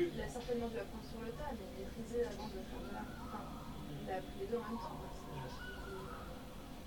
[0.00, 3.04] Il a certainement dû apprendre sur le tas, mais maîtriser avant de faire de l'art.
[3.28, 3.44] Enfin,
[4.00, 4.96] il a appris les deux en même temps.
[4.96, 5.36] C'est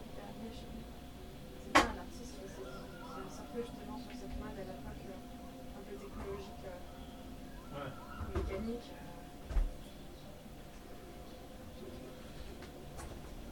[0.02, 0.82] était amené chez lui.
[1.62, 5.78] C'est pas un artiste qui qui s'est surfé justement sur cette mode à l'époque euh,
[5.78, 7.94] un peu technologique, euh, ouais.
[8.34, 8.90] mécanique.
[8.90, 9.06] euh.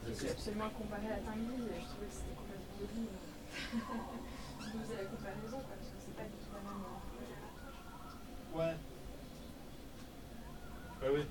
[0.08, 3.14] Je suis absolument comparé à Tinguy et je trouvais que c'était complètement débile.
[4.62, 6.82] Je faisais la comparaison quoi, parce que c'est pas du tout la même.
[6.82, 6.98] euh,
[8.58, 8.74] Ouais.
[11.02, 11.24] Ouais, oui.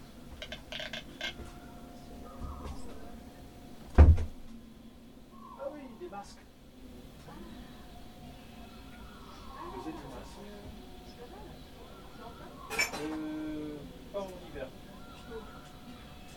[5.59, 6.37] Ah oui, des masques.
[9.63, 10.39] Il faisait des masques.
[13.03, 13.75] Euh,
[14.13, 14.67] pas en hiver.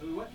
[0.03, 0.27] Euh, ouais.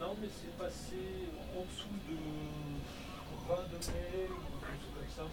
[0.00, 2.16] Non, mais c'est passé en dessous de
[3.48, 5.26] 20 degrés ou quelque chose comme ça.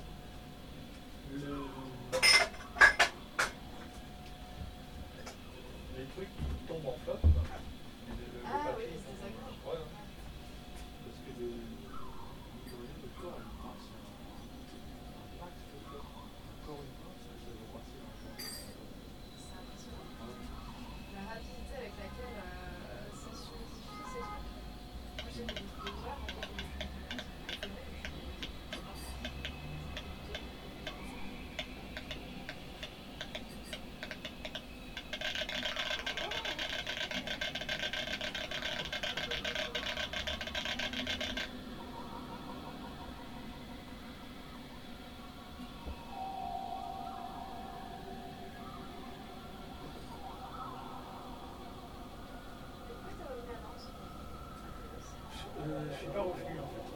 [55.91, 56.87] Je suis pas revenu en fait.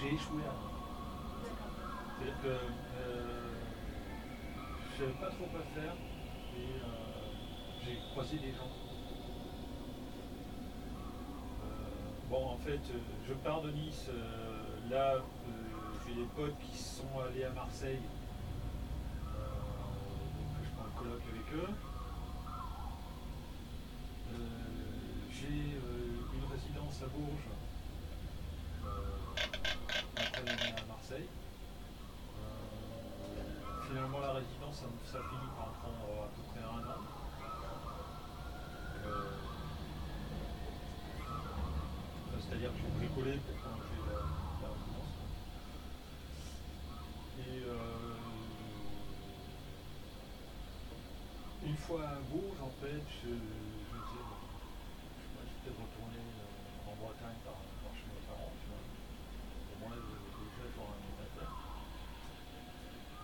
[0.00, 0.54] J'ai échoué à.
[2.18, 3.54] C'est-à-dire que euh,
[4.92, 5.94] je savais pas trop quoi faire
[6.56, 6.86] et euh,
[7.84, 8.70] j'ai croisé des gens.
[11.62, 11.68] Euh,
[12.30, 12.80] bon, en fait,
[13.28, 14.08] je pars de Nice.
[14.90, 15.16] là,
[16.06, 18.00] j'ai des potes qui sont allés à Marseille.
[19.34, 21.72] Donc je prends un colloque avec eux.
[24.32, 24.36] Euh,
[25.30, 27.48] j'ai euh, une résidence à Bourges.
[28.84, 29.32] Euh,
[30.16, 31.28] après l'année à Marseille.
[32.38, 37.00] Euh, finalement, la résidence, ça, finit par prendre à peu près un an.
[39.06, 39.52] Euh,
[42.52, 45.12] C'est-à-dire que j'ai bricolé pour prolonger la, la résidence.
[47.38, 47.72] Et euh,
[51.64, 54.36] une fois à Bourges, en fait, je, je me disais, bon,
[55.16, 58.84] je vais peut-être retourner euh, en Bretagne par, par chez mes parents, tu vois.
[59.72, 60.02] Au moins, euh,
[60.42, 61.48] déjà, j'aurai un médiateur.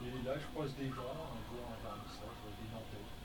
[0.00, 3.17] Et là, je croise des gens, un jour, un vernissage, des Nantais.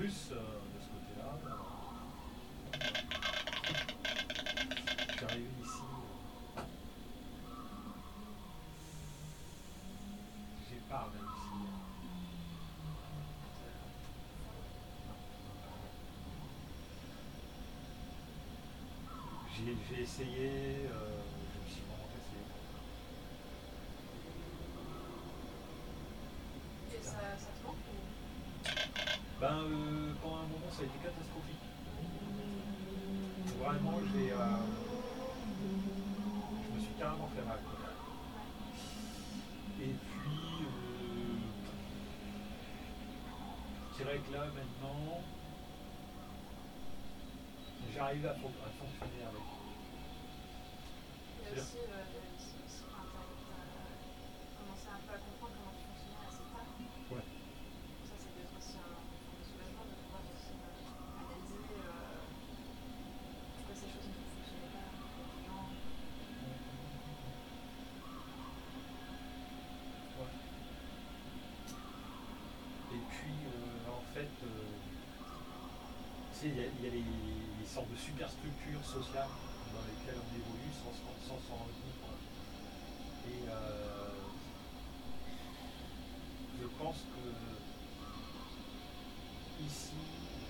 [0.00, 1.30] plus euh, de ce côté-là.
[5.10, 5.82] Je suis arrivé ici.
[6.56, 6.62] Euh.
[10.70, 11.52] J'ai pas même ici.
[19.60, 19.76] Hein.
[19.90, 20.48] J'ai essayé.
[20.94, 21.19] Euh,
[33.70, 34.32] Vraiment, j'ai.
[34.32, 34.36] euh,
[36.66, 37.60] je me suis carrément fait mal.
[39.80, 40.64] Et puis.
[40.64, 41.36] Euh,
[43.92, 45.22] je dirais que là, maintenant.
[47.94, 49.42] J'arrive à, fon- à fonctionner avec.
[51.38, 54.88] Il y a C'est aussi, euh, il y a aussi, aussi enfin, t'as, t'as commencé
[54.90, 56.66] un peu à comprendre comment tu fonctionnais assez tard.
[57.14, 57.22] Ouais.
[58.02, 62.26] Ça, c'est peut-être aussi un, un soulagement de pouvoir aussi euh, analyser euh,
[63.56, 65.70] pourquoi ces choses ne fonctionnaient pas avec les gens.
[70.18, 70.26] Ouais.
[72.92, 74.78] Et puis, euh, en fait, euh,
[76.29, 77.00] tu sais, il y a, il
[77.60, 79.28] les, sortes de superstructures sociales
[79.74, 81.70] dans lesquelles on évolue sans s'en sans rendre
[82.02, 82.24] compte.
[83.28, 84.16] Et euh,
[86.58, 87.22] je pense que
[89.62, 89.94] ici,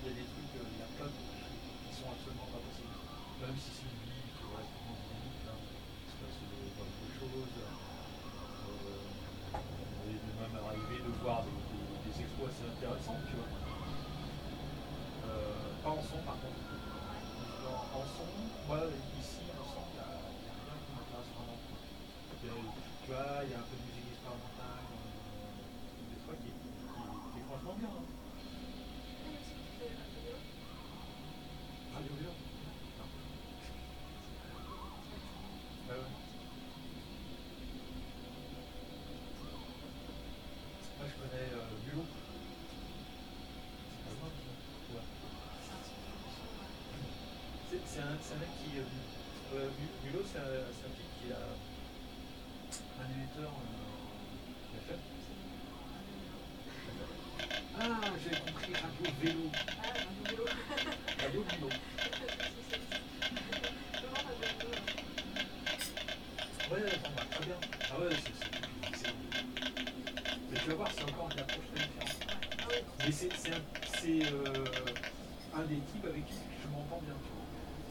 [0.01, 2.47] il y a des trucs, euh, il y a plein de trucs qui sont absolument
[2.55, 2.95] pas possibles.
[3.43, 5.59] Même si c'est une vie qui est relativement dynamique, hein,
[6.07, 7.59] il se passe de bonnes de choses.
[7.61, 9.11] Euh,
[10.07, 12.51] et même arriver de voir des, des- des exploits
[13.29, 13.60] tu vois.
[15.83, 16.61] Pas en son par contre.
[17.95, 18.27] En, son,
[18.69, 18.79] moi
[19.19, 21.59] ici en son, il y a rien qui m'intéresse vraiment.
[22.41, 27.45] Tu vois, il y a un peu de musique expérimentale, euh, des fois qui est
[27.49, 27.89] franchement bien.
[27.89, 28.05] Hein.
[29.25, 30.37] Il y a aussi qui fait un vidéo.
[31.95, 32.33] Radio Vio.
[35.89, 36.13] Ah ouais.
[41.01, 42.07] Moi je connais euh, Bulot.
[43.91, 44.53] C'est pas loin, ça.
[44.95, 45.07] Ouais.
[45.67, 46.71] C'est un petit peu de son, ouais.
[47.71, 48.79] C'est c'est un, c'est un mec qui.
[48.79, 48.83] Euh,
[49.55, 51.43] euh, Bu- Bulot, c'est un, un type qui a
[53.03, 55.01] un émetteur euh, FM.
[57.81, 59.45] Ah, j'ai compris, Radio Vélo.
[59.83, 60.45] Ah, un vidéo.
[61.23, 61.71] Radio Bulot.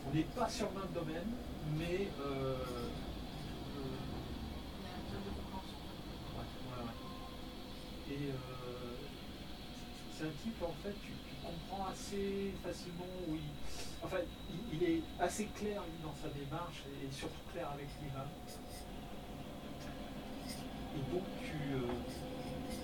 [0.09, 1.29] On n'est pas sur le même domaine,
[1.77, 2.55] mais euh, euh,
[8.09, 8.33] euh,
[10.17, 11.11] c'est un type, en fait, tu,
[11.43, 13.39] comprends assez facilement il.
[14.03, 14.17] Enfin,
[14.73, 18.29] il, est assez clair, dans sa démarche, et surtout clair avec lui-même.
[20.95, 21.55] Et donc, tu,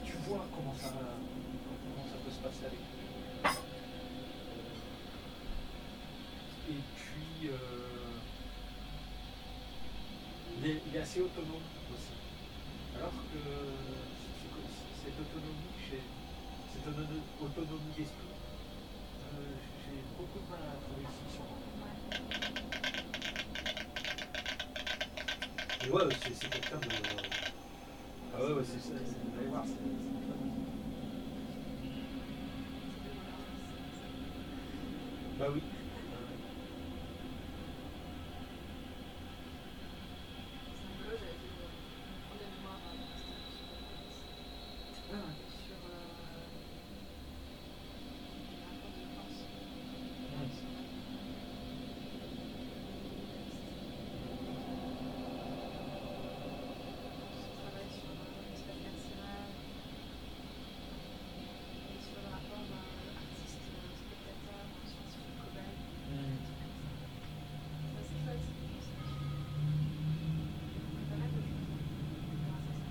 [0.06, 3.06] tu vois comment ça, comment ça peut se passer avec lui.
[3.46, 3.50] Euh,
[6.70, 7.56] Et puis, euh,
[10.60, 11.64] il, est, il est assez autonome
[11.94, 12.16] aussi.
[12.98, 13.40] Alors que
[15.04, 16.04] cette autonomie, chez-
[16.74, 18.36] cette autono- autonomie d'esprit,
[19.34, 21.40] euh, j'ai beaucoup de mal à la trouver ici
[25.92, 26.88] ouais, c'est c'est quelqu'un de.
[28.34, 28.94] Ah ouais, ouais, c'est ça.
[28.96, 29.74] Vous allez voir, c'est.
[35.40, 35.62] Bah oui.
[39.56, 43.76] C'est rigolo, j'avais fait mon premier mémoire à master sur
[45.12, 45.36] Ah ouais.
[45.66, 46.46] sur euh,
[48.50, 49.40] les rapports de force.
[56.26, 59.50] Je travaille sur euh, l'espace carcéral
[61.92, 65.78] et sur le rapport euh, artiste-spectateur, scientifique-cobaye.
[67.86, 68.48] C'est assez chouette.
[71.10, 71.68] Pas mal de choses
[72.46, 72.90] grâce à ça.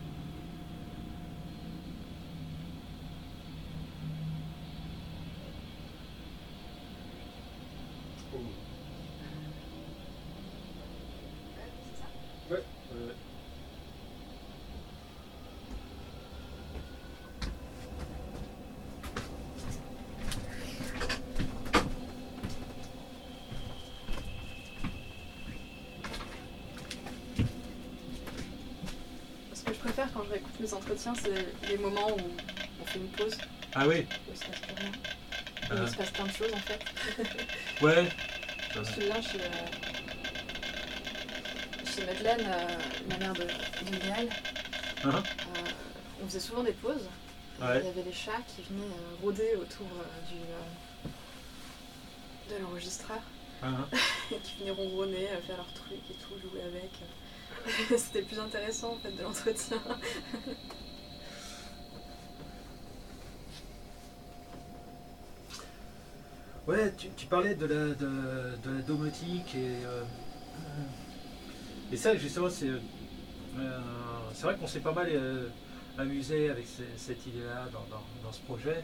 [8.32, 8.38] Oh.
[11.56, 12.08] Ouais, c'est ça.
[12.50, 12.62] Ouais.
[12.92, 13.14] ouais.
[29.52, 32.16] Ce que je préfère quand je réécoute mes entretiens, c'est les moments où
[32.82, 33.36] on fait une pause,
[33.74, 34.06] Ah oui.
[34.28, 34.90] où il se passe plus rien.
[35.70, 36.80] Où il se passe plein de choses en fait.
[37.82, 38.08] Ouais.
[38.72, 39.66] Je me souviens chez, euh,
[41.84, 42.78] chez Madeleine, euh,
[43.10, 43.46] la mère de, de
[45.06, 45.10] euh,
[46.22, 47.08] on faisait souvent des pauses.
[47.60, 47.80] Ouais.
[47.80, 50.64] Il y avait les chats qui venaient euh, rôder autour euh, du, euh,
[52.56, 53.20] de l'enregistreur.
[53.62, 53.86] Hein,
[54.42, 56.90] qui venaient ronronner, euh, faire leur truc et tout, jouer avec.
[57.96, 59.78] C'était plus intéressant en fait de l'entretien.
[66.66, 70.02] Ouais, tu, parlais de la, de, de la domotique et, euh,
[71.92, 73.78] et ça justement c'est euh,
[74.32, 75.48] c'est vrai qu'on s'est pas mal euh,
[75.98, 78.82] amusé avec ce- cette idée-là dans, dans- ce projet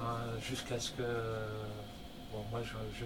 [0.00, 1.02] euh, jusqu'à ce que
[2.32, 3.02] bon moi je-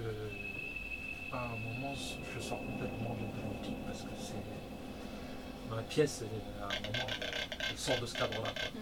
[1.37, 6.22] à un moment je sors complètement de la domotique parce que c'est ma pièce
[6.61, 7.07] à un moment
[7.70, 8.51] elle sort de ce cadre-là.
[8.51, 8.80] quoi.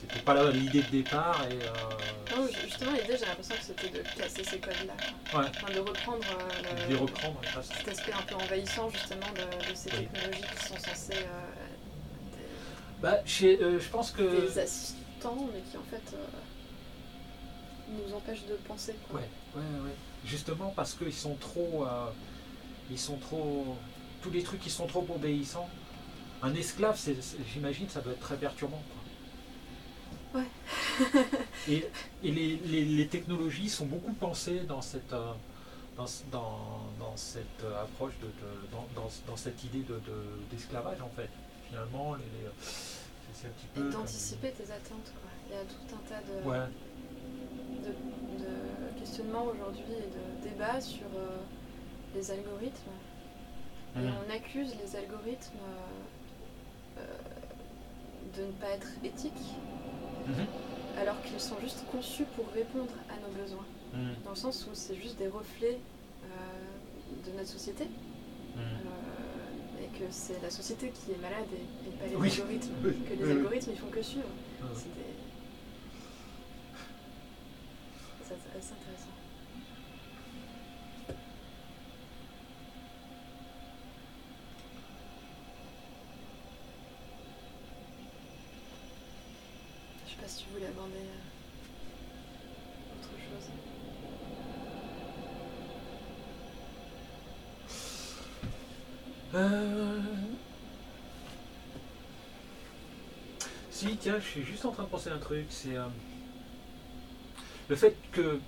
[0.00, 4.02] C'était pas l'idée de départ et euh, Non, justement, l'idée, j'ai l'impression que c'était de
[4.16, 4.94] casser ces codes-là.
[5.38, 5.46] Ouais.
[5.48, 7.40] Enfin, de reprendre euh, de le- les reprendre.
[7.62, 10.06] cet aspect un peu envahissant justement de, de ces Oui.
[10.06, 12.36] technologies qui sont censées euh,
[13.00, 14.22] Bah, chez, euh, je pense que.
[14.22, 16.16] des assistants, mais qui en fait
[17.88, 18.94] nous empêchent de penser.
[19.10, 19.20] Quoi.
[19.20, 19.26] Ouais,
[19.56, 19.94] ouais, ouais.
[20.24, 21.84] Justement parce qu'ils sont trop.
[21.86, 22.06] euh,
[22.90, 23.76] ils sont trop.
[24.22, 25.68] Tous les trucs qui sont trop obéissants.
[26.42, 28.82] Un esclave, c'est, c'est- j'imagine, ça doit être très perturbant.
[30.32, 30.42] quoi.
[31.68, 31.86] et
[32.22, 35.32] et les, les- les technologies sont beaucoup pensées dans cette, euh,
[35.96, 39.94] dans, ce- dans, dans cette euh, approche, de, de- dans, dans- dans cette idée de,
[39.94, 41.30] de- d'esclavage en fait.
[41.68, 42.50] Finalement, les, les-
[43.32, 43.90] c'est, un petit Et peu.
[43.90, 45.12] d'anticiper tes attentes.
[45.20, 45.30] Quoi.
[45.48, 46.66] Il y a tout un tas de, Ouais,
[47.86, 50.08] de, de questionnements aujourd'hui et
[50.46, 51.36] de débats sur euh,
[52.14, 52.90] les algorithmes.
[53.96, 54.12] Et Mhm.
[54.26, 55.56] on accuse les algorithmes
[56.98, 57.02] euh, euh,
[58.36, 59.32] de ne pas être éthiques,
[60.26, 60.46] Mhm.
[60.98, 63.64] alors qu'ils sont juste conçus pour répondre à nos besoins.
[63.94, 64.14] Mhm.
[64.24, 65.78] Dans le sens où c'est juste des reflets
[67.24, 67.84] de notre société,
[69.80, 72.30] et que c'est la société qui est malade et, et pas les Oui.
[72.30, 72.74] algorithmes.
[72.82, 74.26] Que les algorithmes ils font que suivre.
[74.74, 75.15] C'est des...
[78.56, 79.10] Intéressant.
[90.06, 91.20] Je sais pas si tu voulais aborder euh,
[92.94, 93.50] autre chose.
[99.34, 100.00] Euh...
[103.70, 105.86] Si, tiens, je suis juste en train de penser à un truc, c'est euh,
[107.68, 108.40] le fait que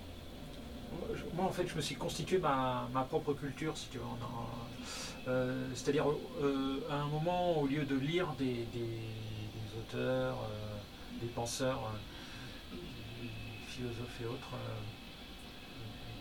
[1.35, 4.05] moi, en fait, je me suis constitué ma, ma propre culture, si tu veux.
[5.29, 6.07] euh, C'est-à-dire,
[6.43, 9.19] euh, à un moment, au lieu de lire des, des-
[9.79, 10.77] auteurs, euh,
[11.21, 11.93] des penseurs,
[12.73, 13.29] des
[13.66, 14.49] philosophes et autres,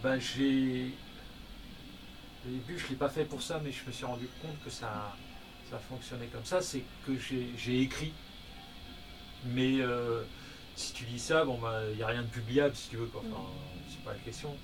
[0.03, 0.93] ben, j'ai
[2.45, 4.59] au début, je ne l'ai pas fait pour ça, mais je me suis rendu compte
[4.63, 5.15] que ça,
[5.69, 6.61] ça fonctionnait comme ça.
[6.61, 8.13] C'est que j'ai écrit.
[9.43, 9.81] Mais
[10.77, 13.07] si tu dis ça, bon, bah, il n'y a rien de publiable, si tu veux.
[13.07, 13.21] quoi.
[13.29, 13.41] Enfin,
[13.89, 14.55] c'est pas la question.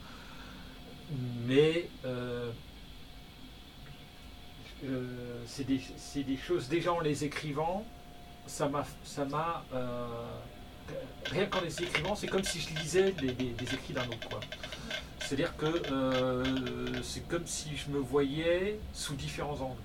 [1.45, 2.51] Mais euh,
[4.86, 7.86] euh, c'est des, choses, déjà en les écrivant,
[8.47, 8.86] ça m'a.
[9.03, 10.07] ça m'a, euh,
[11.26, 14.30] rien qu'en les écrivant, c'est comme si je lisais des, des- des écrits d'un autre.
[14.30, 14.39] quoi.
[15.20, 19.82] C'est-à-dire que c'est comme si je me voyais sous différents angles.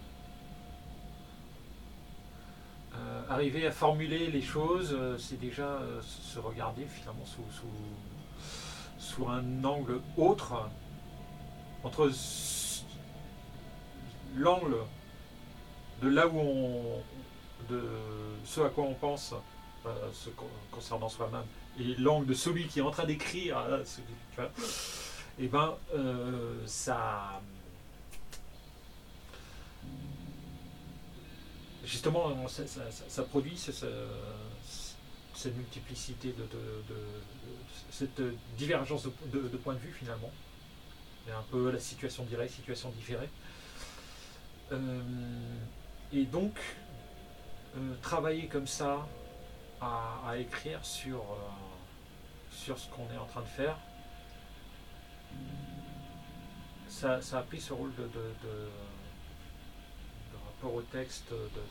[2.96, 7.24] Euh, arriver à formuler les choses, euh, c'est déjà euh, se regarder finalement
[8.98, 10.68] sous, un angle autre,
[11.84, 12.10] entre
[14.36, 14.76] l'angle
[16.02, 17.02] de là où on.
[17.68, 17.82] de
[18.44, 19.34] ce à quoi on pense,
[19.86, 21.44] euh, ce con- concernant soi-même,
[21.78, 23.58] et l'angle de celui qui est en train d'écrire,
[25.38, 27.40] et ben euh, ça
[31.88, 33.86] justement ça, produit ce- ce-
[35.34, 36.44] cette multiplicité de,
[37.90, 38.20] cette
[38.56, 40.30] divergence de, point de vue finalement.
[41.28, 43.28] Et un peu la situation directe situation différée.
[44.72, 45.00] Euh,
[46.12, 46.58] et donc
[47.76, 49.06] euh, travailler comme ça
[49.80, 51.36] à, écrire sur euh,
[52.50, 53.76] sur ce qu'on est en train de faire
[56.88, 58.08] ça, a pris ce rôle de
[60.66, 61.62] au texte, de,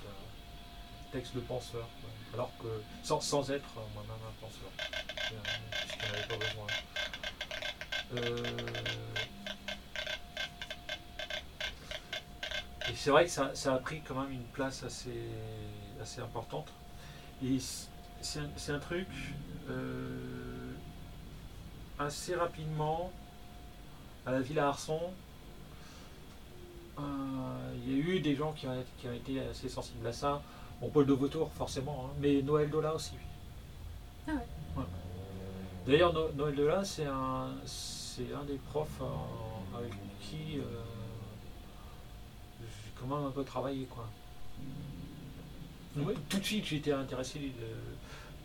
[1.12, 1.88] texte de penseur,
[2.34, 2.68] alors que
[3.04, 4.70] sans, sans être euh, moi-même un penseur,
[5.82, 6.68] puisqu'on n'avait pas besoin.
[8.16, 8.44] Euh,
[12.90, 15.30] et c'est vrai que ça, ça a pris quand même une place assez,
[16.02, 16.72] assez importante.
[17.44, 17.58] Et
[18.22, 19.08] c'est un, un truc
[19.70, 20.74] euh,
[22.00, 23.12] assez rapidement
[24.26, 25.14] à la Villa Arson,
[27.86, 30.42] il y a eu des gens qui ont, qui ont été assez sensibles à ça.
[30.82, 33.14] Bon, Paul de Vautour, forcément, hein, mais Noël Dola aussi.
[34.28, 34.38] Ah ouais.
[34.78, 34.84] Ouais.
[35.88, 40.64] D'ailleurs, No- Noël Dola, c'est un, un des profs euh, avec qui euh,
[42.62, 43.86] j'ai quand même un peu travaillé.
[43.86, 44.08] Quoi.
[45.98, 47.74] Ouais, tout de suite, j'ai été intéressé euh,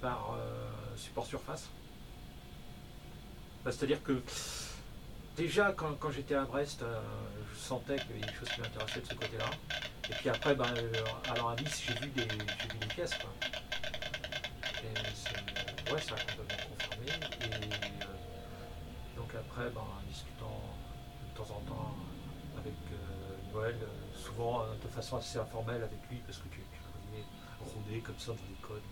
[0.01, 1.69] par euh, support surface.
[3.65, 4.23] Bah, C'est-à-dire que
[5.37, 7.01] déjà, quand, j'étais à Brest, euh,
[7.53, 9.51] je sentais qu'il y avait des choses qui m'intéressaient de ce côté-là.
[10.11, 13.15] Et puis après, ben, euh, allant à Nice, j'ai vu des, des pièces.
[13.15, 13.31] Quoi.
[14.83, 17.07] Et ouais, ça a confirmé.
[17.07, 18.07] Et euh,
[19.17, 20.61] donc après, ben, en discutant
[21.29, 21.97] de temps en temps
[22.59, 22.75] avec
[23.53, 23.77] Noël,
[24.15, 28.49] souvent de façon assez informelle avec lui, parce que tu, tu voyais comme ça dans
[28.49, 28.83] les codes,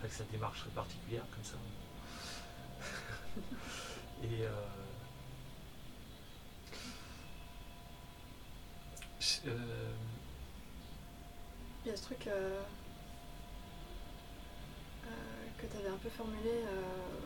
[0.00, 1.56] avec sa démarche très particulière comme ça.
[9.46, 9.92] euh,
[11.84, 12.60] Il y a ce truc euh,
[15.06, 15.08] euh,
[15.58, 16.64] que tu avais un peu formulé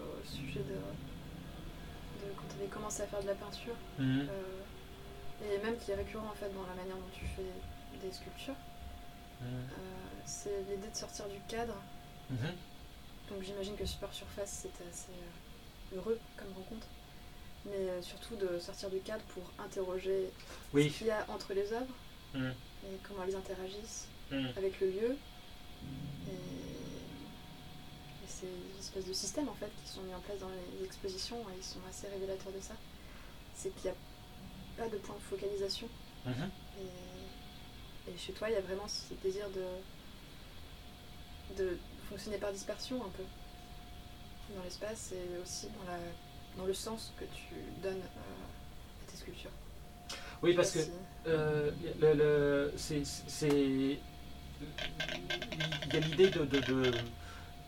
[0.01, 0.75] au sujet de,
[2.27, 4.29] de quand tu avais commencé à faire de la peinture, mhm,
[5.43, 7.53] et même qui est récurrent en fait dans la manière dont tu fais
[8.03, 8.57] des sculptures,
[9.41, 9.69] mhm,
[10.25, 11.77] c'est l'idée de sortir du cadre.
[12.31, 12.53] mhm.
[13.31, 15.13] Donc j'imagine que Super Surface c'était assez
[15.95, 16.87] heureux comme rencontre,
[17.71, 20.31] mais euh, surtout de sortir du cadre pour interroger
[20.73, 20.91] Oui.
[20.91, 21.95] ce qu'il y a entre les œuvres
[22.35, 22.55] Mhm,
[22.85, 24.49] et comment elles interagissent mhm.
[24.57, 25.17] avec le lieu.
[26.29, 26.33] Et,
[28.25, 28.49] et ces
[28.81, 31.65] espèces de systèmes en fait qui sont mis en place dans les expositions et ils
[31.65, 32.75] sont assez révélateurs de ça.
[33.55, 33.99] C'est qu'il n'y a
[34.77, 35.89] pas de point de focalisation
[36.27, 36.51] Mhm.
[36.81, 39.65] et, et chez toi il y a vraiment ce désir de,
[41.57, 43.23] de fonctionner par dispersion un peu
[44.57, 45.99] dans l'espace et aussi dans, la,
[46.57, 49.51] dans le sens que tu donnes euh, à tes sculptures.
[50.43, 50.91] Oui, parce que Si-
[51.27, 53.03] euh, le, le- c'est,
[53.49, 53.99] il
[55.93, 56.93] y a l'idée de, de, de,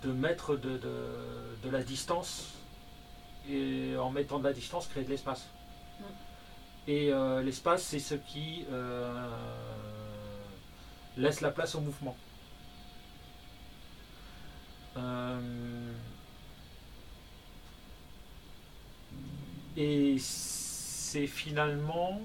[0.05, 1.05] de mettre de, de,
[1.63, 2.49] de la distance
[3.49, 5.47] et en mettant de la distance créer de l'espace.
[6.01, 6.05] Mm.
[6.89, 9.29] Et euh, l'espace, c'est ce qui euh,
[11.17, 12.17] laisse la place au mouvement.
[14.97, 15.93] Euh,
[19.79, 22.21] et c'est finalement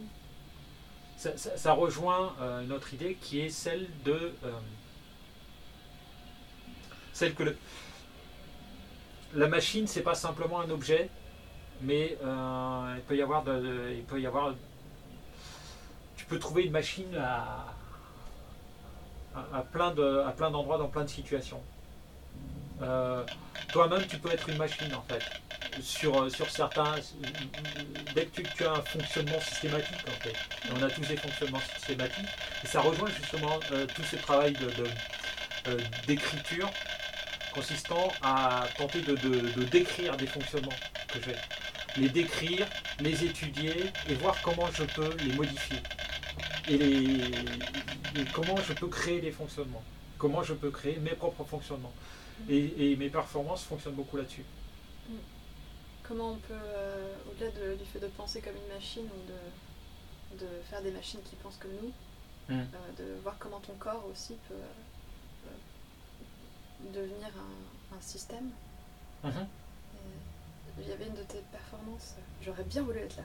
[1.17, 4.51] ça, rejoint euh, une autre idée qui est celle de euh,
[7.13, 7.55] celle que
[9.33, 11.09] la machine c'est pas simplement un objet
[11.81, 14.53] mais euh, il peut y avoir il peut y avoir
[16.17, 17.75] tu peux trouver une machine à
[19.71, 21.61] plein de à plein d'endroits dans plein de situations.
[22.81, 23.23] Euh,
[23.71, 25.23] toi-même tu peux être une machine en fait
[25.81, 26.95] sur, sur certains
[28.15, 30.35] dès que tu, as un fonctionnement systématique en fait.
[30.75, 32.29] On a tous des fonctionnements systématiques.
[32.63, 34.55] Et ça rejoint justement euh, tout ce travail
[35.67, 36.69] euh, d'écriture
[37.53, 39.15] consistant à tenter de,
[39.71, 40.71] décrire des fonctionnements
[41.07, 42.01] que j'ai.
[42.01, 42.65] Les décrire
[42.99, 45.77] les étudier et voir comment je peux les modifier.
[46.69, 47.19] Et,
[48.33, 49.83] comment je peux créer des fonctionnements.
[50.17, 51.93] Comment je peux créer mes propres fonctionnements.
[52.49, 54.43] Et, et mes performances fonctionnent beaucoup là-dessus
[56.07, 59.21] Comment on peut, euh, au-delà de- du fait de penser comme une machine ou
[60.35, 61.91] de, de faire des machines qui pensent comme nous,
[62.49, 62.59] Mm.
[62.59, 62.65] euh,
[62.97, 65.49] de voir comment ton corps aussi peut euh,
[66.93, 68.49] devenir un, un système.
[69.23, 69.47] Mhm.
[70.79, 73.23] Il y avait une de tes performances, j'aurais bien voulu être là,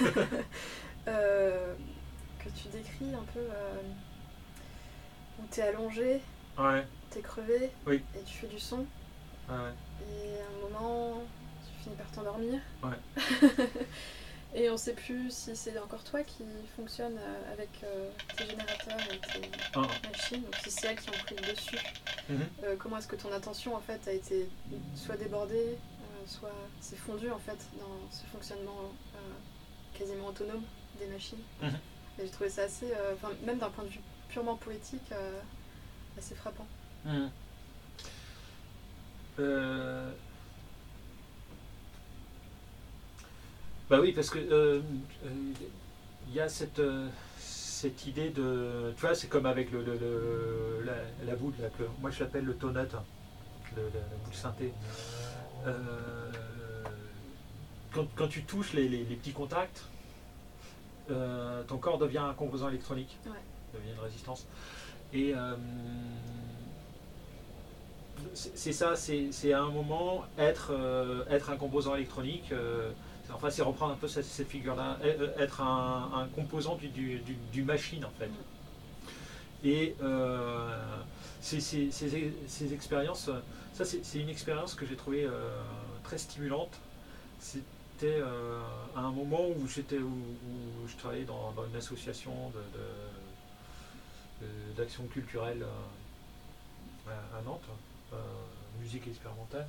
[1.08, 1.74] euh,
[2.40, 3.40] que tu décris un peu
[5.38, 6.20] où tu es allongé,
[6.58, 8.02] ouais, tu es crevé Oui.
[8.16, 8.84] et tu fais du son.
[9.48, 9.72] ouais.
[10.02, 11.22] Et à un moment,
[11.88, 12.60] tu finis par t'endormir.
[12.82, 13.68] Ouais.
[14.54, 16.44] et on sait plus si c'est encore toi qui
[16.76, 19.82] fonctionne euh, avec euh, tes générateurs et tes Ah.
[20.10, 21.78] machines, ou si c'est elles qui ont pris le dessus.
[22.28, 22.40] Mhm.
[22.64, 24.48] Euh, comment est-ce que ton attention en fait a été
[24.94, 28.92] soit débordée, euh, soit s'est fondue en fait dans ce fonctionnement
[29.98, 30.62] quasiment autonome
[30.98, 31.38] des machines.
[31.62, 31.70] Mhm.
[32.18, 32.86] Et j'ai trouvé ça assez,
[33.44, 35.10] même d'un point de vue purement poétique,
[36.16, 36.66] assez frappant.
[37.04, 37.30] Mhm.
[39.40, 40.12] Euh,
[43.90, 44.80] Bah oui, parce que euh,
[45.24, 45.28] euh,
[46.28, 47.08] il y a cette, euh,
[47.38, 48.92] cette idée de.
[48.96, 50.92] Tu vois, c'est comme avec le, le- le- la,
[51.26, 53.04] la boule, là, que moi je l'appelle le hein,
[53.76, 54.72] le- la, boule synthé.
[55.66, 55.72] Euh,
[57.94, 59.84] quand, quand tu touches les, les- les petits contacts,
[61.10, 63.32] euh, ton corps devient un composant électronique, Ouais.
[63.72, 64.46] devient une résistance.
[65.14, 65.54] Et euh,
[68.34, 72.52] c'est ça, c'est à un moment être, euh, être un composant électronique.
[73.30, 78.10] Euh, enfin, c'est reprendre un peu cette, figure-là, e- être un, composant du, machine en
[78.18, 78.30] fait.
[79.64, 80.70] Et euh,
[81.40, 83.30] ces, ces- ces- ces expériences,
[83.74, 85.50] ça c'est une expérience que j'ai trouvée euh,
[86.04, 86.78] très stimulante.
[87.40, 87.64] C'était
[88.04, 88.60] euh,
[88.96, 90.12] à un moment où j'étais où,
[90.86, 92.60] je travaillais dans, une association de,
[94.46, 97.60] de- d'action culturelle euh, à, Nantes,
[98.12, 98.16] euh,
[98.80, 99.66] musique expérimentale.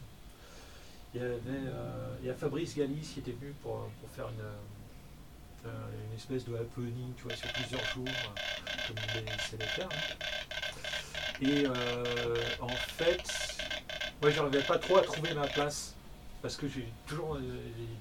[1.13, 5.87] Il y avait euh, a Fabrice Galis qui était venu pour, pour faire une, euh,
[6.07, 9.19] une espèce de happening tu vois, sur plusieurs jours, euh, comme il
[9.57, 9.89] de faire.
[9.89, 10.01] hein.
[11.41, 11.65] Et
[12.59, 13.65] en fait,
[14.19, 15.95] moi j'arrivais pas trop à trouver ma place
[16.41, 17.37] parce que j'ai toujours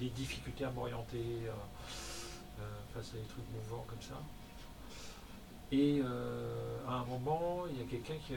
[0.00, 1.22] des, difficultés à m'orienter
[2.92, 4.20] face à des trucs mouvants comme ça.
[5.70, 6.02] Et
[6.88, 8.34] à un moment, il y a quelqu'un qui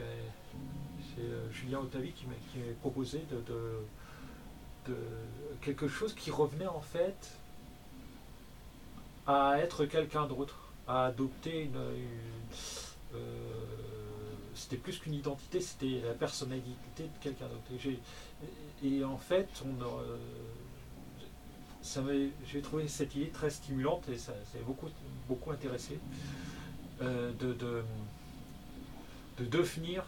[1.16, 2.34] c'est Julien Otavi qui m'a
[2.80, 3.42] proposé de-
[4.88, 4.96] de
[5.60, 7.38] quelque chose qui revenait en fait
[9.26, 10.56] à être quelqu'un d'autre,
[10.88, 11.76] à adopter une,
[13.14, 13.18] euh,
[14.54, 17.96] c'était plus qu'une identité, c'était la personnalité de quelqu'un d'autre.
[18.84, 19.72] Et, en fait, on,
[21.82, 22.00] ça
[22.46, 24.88] j'ai trouvé cette idée très stimulante et ça s'est beaucoup,
[25.28, 25.98] beaucoup intéressé
[27.00, 27.82] euh, de, de,
[29.38, 30.04] de devenir,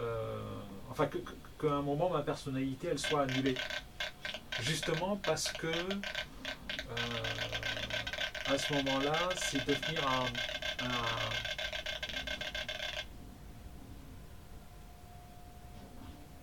[0.00, 0.40] euh,
[0.90, 1.18] enfin que-
[1.58, 3.54] qu'à un moment ma personnalité elle soit annulée.
[4.62, 5.72] Justement parce que euh,
[8.48, 10.24] à ce moment-là, c'est devenir un,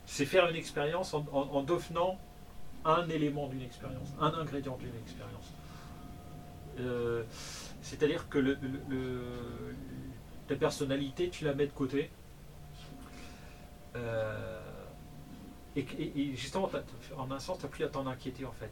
[0.06, 2.20] c'est faire une expérience en, en- en devenant
[2.86, 5.54] un élément d'une expérience, un ingrédient d'une expérience.
[6.80, 7.24] Euh,
[7.82, 8.58] C'est-à-dire que le,
[10.56, 12.12] personnalité, tu la mets de côté.
[13.96, 14.63] Euh,
[15.76, 16.70] et, que- et- et justement,
[17.18, 18.72] en un sens, tu n'as plus à t'en inquiéter en fait.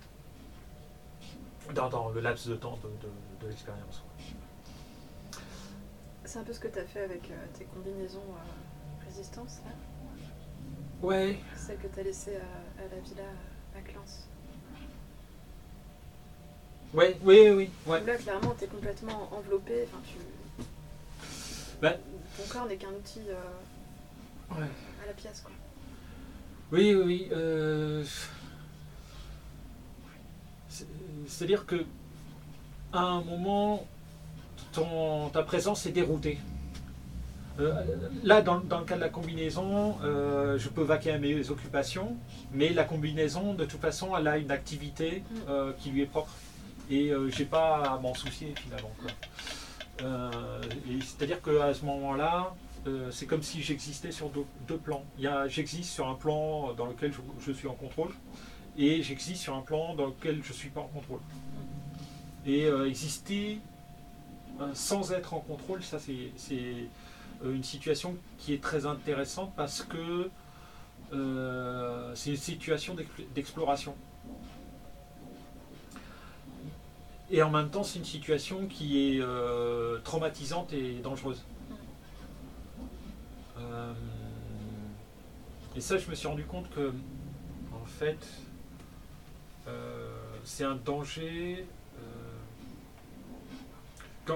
[1.73, 4.03] Dans, dans le laps de temps de, de- de l'expérience.
[6.25, 9.71] C'est un peu ce que tu as fait avec euh, tes combinaisons euh, résistance, là
[11.01, 11.39] Ouais.
[11.57, 13.23] Celle que tu as laissée à, à la villa
[13.75, 14.01] à Clans.
[16.93, 18.01] Ouais, oui, oui, ouais.
[18.01, 19.85] Où Là, clairement, tu es complètement enveloppé.
[19.87, 20.17] Enfin, tu...
[21.81, 21.97] Ben-
[22.37, 24.67] Ton corps n'est qu'un outil euh, Ouais.
[25.03, 25.51] à la pièce, quoi.
[26.71, 27.27] Oui, oui, oui.
[27.33, 28.03] euh,
[30.69, 30.87] c'est-
[31.27, 31.85] C'est-à-dire que
[32.93, 33.85] à un moment,
[34.73, 36.37] ton, ta présence est déroutée.
[37.59, 37.73] Euh,
[38.23, 42.15] là, dans, dans le cas de la combinaison, euh, je peux vaquer à mes occupations,
[42.53, 46.31] mais la combinaison, de toute façon, elle a une activité euh, qui lui est propre.
[46.89, 48.91] Et j'ai pas à m'en soucier finalement.
[51.01, 52.53] C'est-à-dire qu'à ce moment-là,
[52.87, 55.03] euh, c'est comme si j'existais sur deux, deux plans.
[55.47, 58.11] J'existe sur un plan dans lequel je, suis en contrôle
[58.77, 61.19] et j'existe sur un plan dans lequel je ne suis pas en contrôle.
[62.45, 63.59] Et euh, exister
[64.59, 66.31] euh, sans être en contrôle, ça c'est
[67.43, 70.29] une situation qui est très intéressante parce que
[72.15, 73.95] c'est une situation d'ex- d'exploration.
[77.29, 79.23] Et en même temps, c'est une situation qui est
[80.03, 81.43] traumatisante et dangereuse.
[83.61, 83.93] Euh,
[85.75, 86.93] et ça, je me suis rendu compte que,
[87.73, 88.27] en fait,
[89.67, 90.09] euh,
[90.43, 91.65] c'est un danger.
[94.27, 94.35] euh,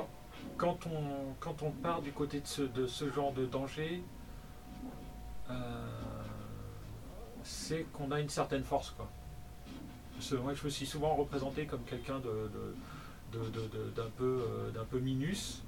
[0.57, 4.01] quand, on, quand on part du côté de ce, genre de danger,
[7.43, 8.91] c'est qu'on a une certaine force.
[8.91, 9.09] Quoi.
[10.41, 12.49] Moi, je me suis souvent représenté comme quelqu'un de,
[13.95, 15.63] d'un peu, euh, peu minus.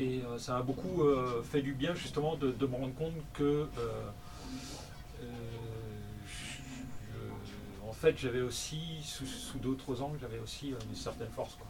[0.00, 3.12] Et euh, ça a beaucoup euh, fait du bien justement de, de me rendre compte
[3.32, 4.10] que euh,
[6.26, 11.66] je- en fait j'avais aussi sous, sous d'autres angles j'avais aussi une certaine force quoi.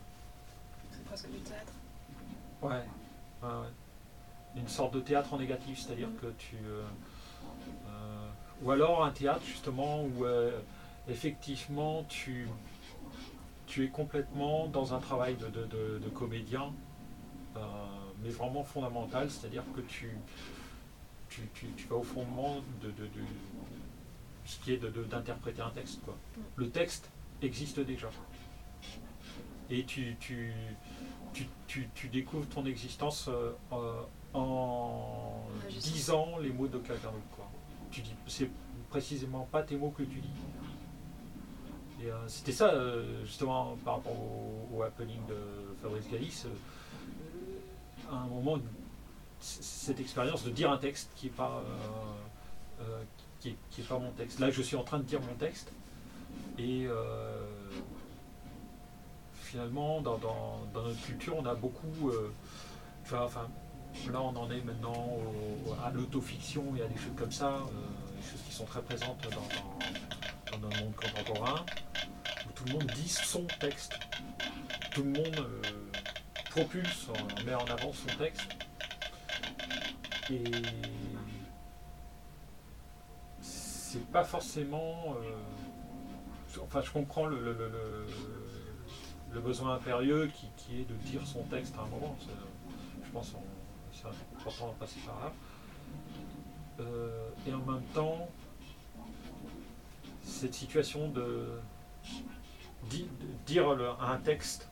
[0.90, 1.72] C'est presque du théâtre.
[2.62, 2.70] Ouais.
[3.42, 3.68] ouais, ouais.
[4.56, 6.16] Une sorte de théâtre en négatif, c'est-à-dire Mhm.
[6.16, 6.82] que tu euh,
[7.88, 8.28] euh,
[8.62, 10.58] ou alors un théâtre justement où euh,
[11.08, 12.48] effectivement tu
[13.66, 16.72] tu es complètement dans un travail de, de- de- de comédien
[18.24, 20.16] mais vraiment fondamental, c'est-à-dire que tu,
[21.28, 23.20] tu, tu- tu vas au fondement de, de- de-
[24.46, 26.00] ce qui est d'interpréter un texte.
[26.04, 26.16] Quoi.
[26.56, 27.10] Le texte
[27.42, 28.08] existe déjà.
[29.70, 30.52] Et tu, tu,
[31.32, 34.02] tu, tu- tu découvres ton existence euh, euh,
[34.34, 35.90] en Agissant.
[35.92, 37.48] disant les mots de quelqu'un d'autre.
[37.90, 38.50] Tu dis, c'est
[38.90, 40.30] précisément pas tes mots que tu dis.
[42.06, 45.36] Euh, c'était ça, euh, justement, par rapport au, au happening de
[45.80, 46.44] Fabrice Galis.
[48.14, 48.58] Un moment,
[49.40, 53.02] cette expérience de dire un texte qui n'est pas, euh, euh,
[53.40, 54.38] qui est, qui pas mon texte.
[54.40, 55.70] Là, je suis en train de dire mon texte.
[56.58, 57.46] Et euh,
[59.34, 62.10] finalement, dans, dans- dans notre culture, on a beaucoup.
[64.10, 65.18] là, on en est maintenant
[65.84, 67.58] à l'autofiction et à des choses comme ça,
[68.16, 71.64] des choses qui sont très présentes dans, dans- dans notre monde contemporain.
[72.54, 73.92] tout le monde dit son texte.
[74.92, 75.46] Tout le monde
[76.54, 78.48] propulse, euh, met en avant son texte.
[80.30, 80.44] Et
[83.40, 85.16] c'est pas forcément.
[85.18, 87.56] euh, enfin, je comprends le,
[89.40, 92.16] besoin impérieux qui, est de dire son texte à un moment.
[93.04, 93.36] Je pense que
[93.92, 95.32] c'est important de passer par là.
[96.80, 98.28] Euh, et en même temps,
[100.22, 101.48] cette situation de,
[102.84, 103.68] di- de dire
[104.00, 104.68] un texte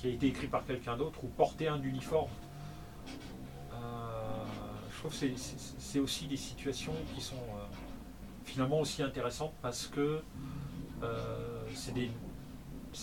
[0.00, 2.30] qui a été écrit par quelqu'un d'autre ou porter un uniforme,
[3.72, 3.76] euh,
[4.92, 7.64] je trouve que c'est- aussi des situations qui sont euh,
[8.44, 10.22] finalement aussi intéressantes parce que
[11.02, 12.10] euh, c'est des,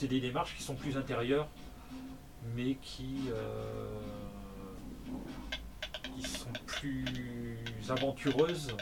[0.07, 1.47] des démarches qui sont plus intérieures
[2.55, 3.17] mais qui
[6.25, 7.57] sont plus
[7.89, 8.75] aventureuses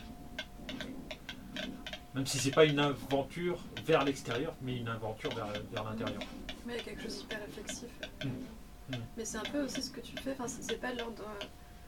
[2.15, 6.21] même si c'est pas une aventure vers l'extérieur, mais une aventure vers, vers l'intérieur.
[6.65, 7.89] Mais il y a quelque chose d'hyper réflexif.
[8.23, 8.27] Mm.
[8.27, 8.99] Mm.
[9.17, 11.23] Mais c'est un peu aussi ce que tu fais, enfin, c'est pas l'ordre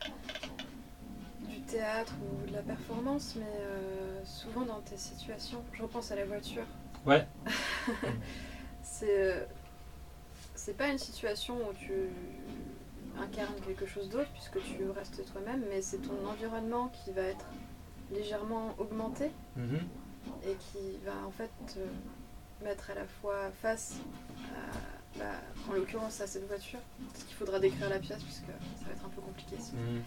[0.05, 6.11] euh, du théâtre ou de la performance, mais euh, souvent dans tes situations, je repense
[6.11, 6.65] à la voiture,
[7.05, 7.25] Ouais.
[8.83, 9.45] c'est euh,
[10.55, 11.93] c'est pas une situation où tu
[13.17, 17.45] incarnes quelque chose d'autre puisque tu restes toi-même, mais c'est ton environnement qui va être
[18.11, 19.79] légèrement augmenté Mhm.
[20.45, 23.95] Et qui va en fait te mettre à la fois face
[24.55, 25.25] à, bah,
[25.69, 26.79] en l'occurrence à cette voiture,
[27.11, 29.55] parce qu'il faudra décrire la pièce puisque ça va être un peu compliqué.
[29.73, 30.01] Mhm.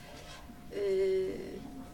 [0.76, 1.34] Et,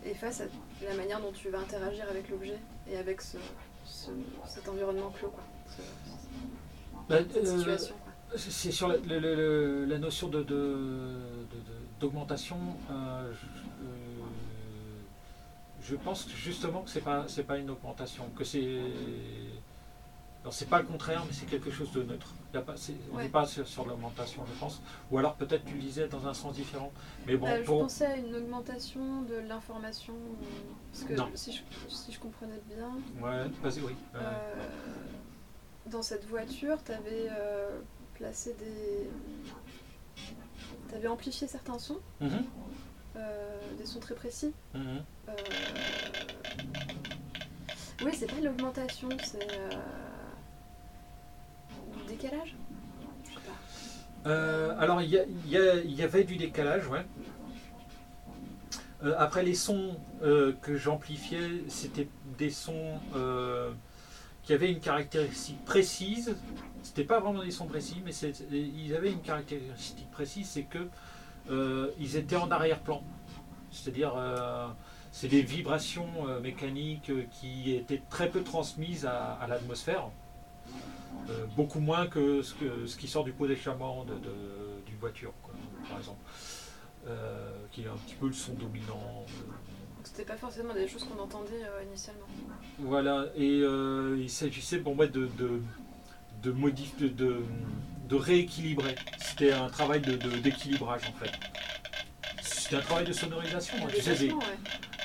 [0.04, 0.44] et face à
[0.88, 2.58] la manière dont tu vas interagir avec l'objet
[2.90, 3.38] et avec ce,
[3.84, 4.10] ce-
[4.46, 5.42] cet environnement clos, quoi.
[5.76, 5.82] Ce-
[7.08, 7.94] Bah, cette euh, situation.
[8.36, 12.56] C'est sur la, notion de, de- de- de- d'augmentation.
[12.90, 13.32] euh, euh,
[15.88, 18.80] je pense justement que pas c'est pas une augmentation, que c'est
[20.42, 22.32] alors c'est pas le contraire, mais c'est quelque chose de neutre.
[22.52, 23.28] Il y a pas, c'est- on n'est Ouais.
[23.28, 24.80] pas sur, sur l'augmentation, je pense.
[25.10, 26.92] Ou alors peut-être tu le disais dans un sens différent.
[27.26, 30.46] Mais bon, Euh, je pensais à une augmentation de l'information, euh,
[30.92, 31.28] parce que Non.
[31.34, 31.62] si je,
[31.92, 33.96] si je comprenais bien, ouais, vas-y, oui.
[34.14, 34.54] euh, Euh,
[35.86, 37.28] dans cette voiture, tu avais
[38.14, 39.10] placé des.
[40.88, 42.38] Tu avais amplifié certains sons, mhm, euh,
[43.78, 44.52] des sons très précis.
[44.74, 45.02] mhm.
[45.28, 45.32] Euh,
[48.04, 49.42] Oui, c'est pas l'augmentation, c'est.
[49.52, 49.70] euh,
[52.06, 52.54] Du décalage?
[53.24, 54.30] Je sais pas.
[54.30, 55.10] Euh, alors, il
[55.46, 57.06] y, avait du décalage, ouais.
[59.04, 62.08] Euh, après, les sons euh, que j'amplifiais, c'était
[62.38, 63.70] des sons euh,
[64.42, 66.34] qui avaient une caractéristique précise.
[66.82, 68.12] C'était pas vraiment des sons précis, mais
[68.50, 70.86] ils avaient une caractéristique précise, c'est que
[71.50, 73.02] euh, ils étaient en arrière-plan.
[73.70, 74.68] C'est-à-dire, euh,
[75.12, 80.08] c'est des vibrations euh, mécaniques qui étaient très peu transmises à, à l'atmosphère.
[81.56, 85.54] Beaucoup moins que ce, que ce qui sort du pot d'échappement d'une voiture, quoi,
[85.88, 86.18] par exemple.
[87.72, 89.24] Qui est un petit peu le son dominant.
[90.04, 92.26] c'était pas forcément des choses qu'on entendait initialement.
[92.78, 93.58] Voilà, et
[94.18, 95.62] il s'agissait pour moi de, de,
[96.42, 97.42] de, modif- de, de-
[98.08, 98.94] de rééquilibrer.
[99.18, 101.32] C'était un travail de- de- d'équilibrage en fait.
[102.42, 103.76] C'était un travail de sonorisation.
[103.82, 104.56] hein, tu sais, des- déplacement, ouais.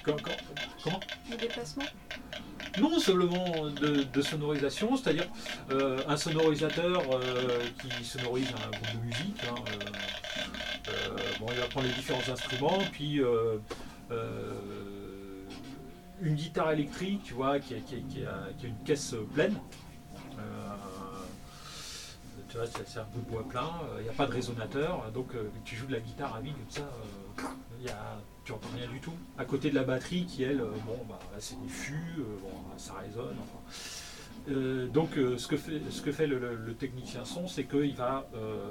[0.04, 0.38] quand- quand-
[0.84, 1.00] comment
[1.30, 1.84] Le déplacement
[2.80, 5.28] Non seulement de, de sonorisation, c'est-à-dire
[5.72, 9.42] euh, un sonorisateur euh, qui sonorise un groupe de musique.
[9.50, 9.56] hein,
[10.88, 13.20] euh, bon, il va prendre les différents instruments, puis
[16.22, 19.16] une guitare électrique, tu vois, qui a, qui a- qui a- qui a une caisse
[19.34, 19.56] pleine.
[22.56, 23.62] Euh, tu vois, c'est un peu bois plein,
[23.94, 26.42] euh, il n'y a pas de résonateur, donc euh, tu joues de la guitare à
[26.42, 27.44] vide comme ça, euh,
[28.44, 29.14] tu entends rien du tout.
[29.38, 32.50] À côté de la batterie qui, elle, euh, bon, bah, c'est des fûts, euh, bon,
[32.78, 33.36] ça résonne.
[34.50, 35.56] Euh, donc, euh, ce, que
[36.12, 38.70] fait, le, technicien son, c'est qu'il va euh,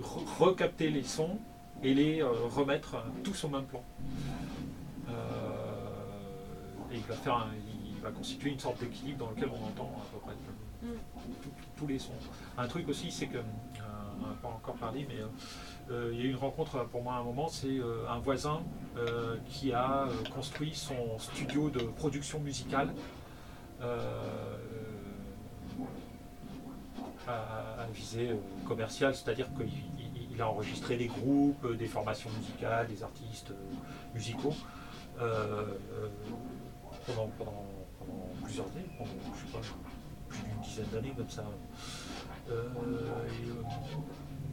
[0.00, 1.38] re- recapter les sons
[1.82, 3.84] et les euh, remettre euh, tous au même plan.
[5.08, 5.12] Euh,
[6.92, 7.50] et il va, faire un-
[7.94, 10.32] il va constituer une sorte d'équilibre dans lequel on entend à peu près
[11.76, 12.12] tous les sons.
[12.58, 13.42] Un truc aussi, c'est que, euh,
[14.22, 15.26] on n'a pas encore parlé, mais euh,
[15.90, 17.78] euh, il y a eu une rencontre pour moi à un moment, c'est
[18.08, 18.62] un voisin
[19.46, 22.94] qui a construit son studio de production musicale
[27.28, 28.30] à, visée
[28.66, 33.52] commerciale, c'est-à-dire qu'il il- il a enregistré des groupes, des formations musicales, des artistes
[34.14, 34.54] musicaux
[35.18, 37.30] pendant,
[38.42, 39.10] plusieurs années, pendant,
[40.28, 41.44] plus d'une dizaine d'années comme ça.
[42.50, 42.62] Euh,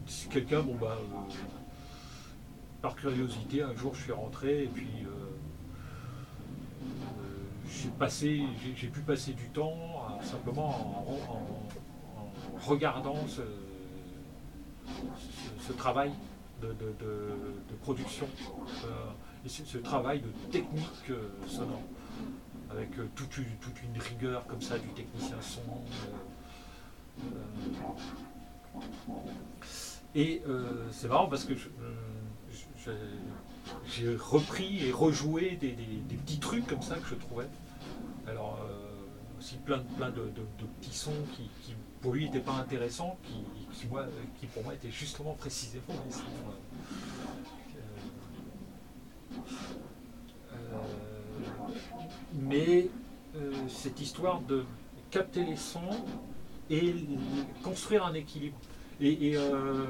[0.06, 1.32] c'est quelqu'un, bon bah, euh,
[2.82, 5.10] par curiosité, un jour je suis rentré et puis euh,
[7.70, 8.42] j'ai passé,
[8.76, 9.74] j'ai, pu passer du temps
[10.22, 13.42] simplement en, re- en- en regardant ce,
[15.72, 16.12] travail
[16.62, 16.74] de,
[17.82, 18.26] production
[19.46, 21.12] ce, travail de technique
[21.46, 21.82] sonore
[22.70, 23.30] avec toute,
[23.60, 25.60] toute une rigueur comme ça du technicien son.
[30.14, 31.54] Et euh, c'est marrant parce que
[33.86, 35.76] j'ai repris et rejoué des,
[36.16, 37.46] petits trucs comme ça que je trouvais.
[38.26, 40.30] Alors euh, aussi plein, plein de,
[40.80, 43.86] petits sons qui, pour lui n'étaient pas intéressants, qui,
[44.46, 45.94] pour moi étaient justement précisément
[52.34, 52.88] mais
[53.36, 54.64] euh, cette histoire de
[55.10, 55.80] capter les sons
[56.70, 56.94] et
[57.62, 58.56] construire un équilibre.
[59.00, 59.84] Et, euh,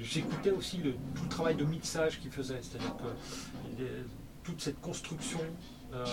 [0.00, 3.84] j'écoutais aussi le, tout le travail de mixage qu'il faisait, c'est-à-dire que
[4.42, 5.40] toute cette construction,
[5.92, 6.04] euh,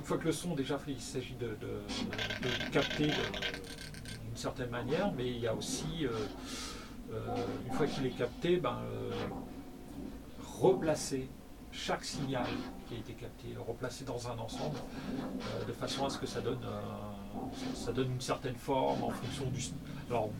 [0.00, 4.70] une fois que le son déjà fait, il s'agit de, de- capter de- d'une certaine
[4.70, 6.10] manière, mais il y a aussi, euh,
[7.12, 7.36] euh,
[7.66, 9.10] une fois qu'il est capté, ben, euh,
[10.60, 11.28] replacer
[11.72, 12.46] chaque signal
[12.88, 16.40] qui a été capté, replacer dans un ensemble, euh, de façon à ce que ça
[16.40, 16.80] donne, euh,
[17.74, 19.60] ça donne une certaine forme en fonction du.
[20.10, 20.30] Alors,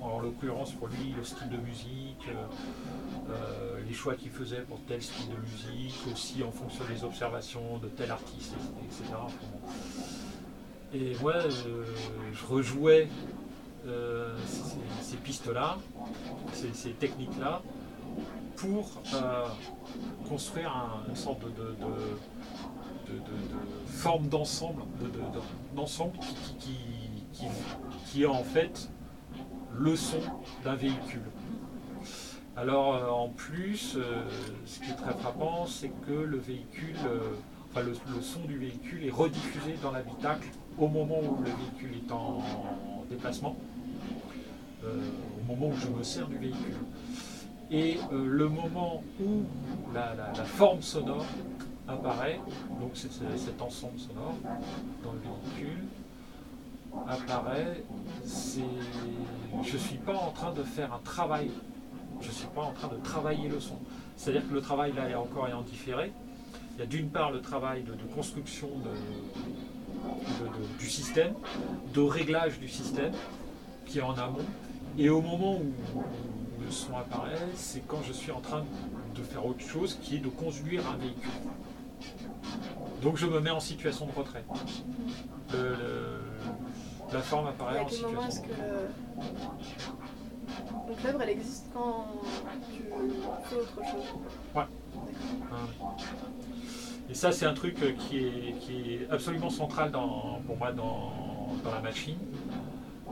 [0.00, 4.80] en l'occurrence pour lui, le style de musique, euh, euh, les choix qu'il faisait pour
[4.88, 9.04] tel style de musique, aussi en fonction des observations de tel artiste, etc.
[10.94, 11.84] Et moi, euh,
[12.32, 13.08] je rejouais
[15.02, 15.76] ces, pistes-là,
[16.52, 17.62] ces, techniques-là,
[18.56, 19.00] pour
[20.28, 21.74] construire un- une sorte de
[24.00, 26.18] forme d'ensemble, de- de- de- d'ensemble
[26.58, 26.74] qui,
[28.08, 28.90] qui- est en fait
[29.78, 30.20] le son
[30.64, 31.22] d'un véhicule.
[32.56, 34.22] Alors euh, en plus, euh,
[34.64, 36.12] ce qui est très frappant, c'est que
[37.04, 37.20] euh,
[37.76, 40.48] le, son du véhicule est rediffusé dans l'habitacle
[40.78, 42.42] au moment où le véhicule est en,
[43.10, 43.54] déplacement,
[44.82, 46.76] au moment où je me sers du véhicule.
[47.70, 49.42] Et le moment où
[49.94, 51.26] la forme sonore
[51.90, 52.40] apparaît,
[52.80, 54.34] donc c'est cet ensemble sonore
[55.04, 55.84] dans le véhicule,
[57.08, 57.82] apparaît,
[58.24, 58.60] c'est
[59.64, 61.50] je ne suis pas en train de faire un travail,
[62.20, 63.76] je ne suis pas en train de travailler le son.
[64.16, 66.12] C'est-à-dire que le travail là est encore est en différé.
[66.76, 68.90] Il y a d'une part le travail de, construction de-
[70.78, 71.34] du système,
[71.94, 73.12] de réglage du système
[73.86, 74.44] qui est en amont.
[74.98, 75.72] Et au moment où
[76.64, 78.64] le son apparaît, c'est quand je suis en train
[79.14, 81.30] de faire autre chose qui est de conduire un véhicule.
[83.02, 84.44] Donc je me mets en situation de retrait.
[85.52, 86.20] Le- le-
[87.12, 88.88] la forme apparaît à en moment situation que de le-
[90.88, 92.06] Donc l'œuvre, elle existe quand
[92.72, 92.82] tu
[93.48, 94.04] fais autre chose
[94.54, 94.62] Ouais.
[94.62, 95.86] Ouais.
[97.10, 100.70] Et ça, c'est un truc euh, qui est, qui est absolument central dans, pour moi
[100.72, 101.10] dans,
[101.64, 102.18] dans la machine.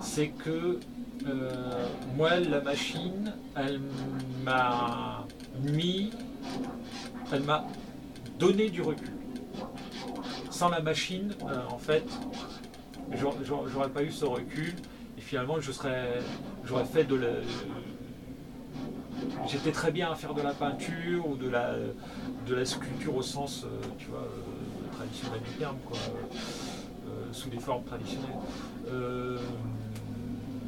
[0.00, 0.78] C'est que
[1.26, 1.86] euh,
[2.16, 3.80] moi, la machine, elle
[4.44, 5.26] m'a
[5.60, 6.10] mis,
[7.32, 7.64] elle m'a
[8.38, 9.10] donné du recul.
[10.50, 12.04] Sans la machine, euh, en fait,
[13.14, 14.74] j'aurais- pas eu ce recul.
[15.16, 16.18] Et finalement, je serais,
[16.64, 17.28] j'aurais fait de la,
[19.48, 21.74] j'étais très bien à faire de la peinture ou de la,
[22.46, 23.68] de la sculpture au sens, euh,
[23.98, 25.76] tu vois, euh, traditionnel du terme,
[27.32, 28.30] sous des formes traditionnelles.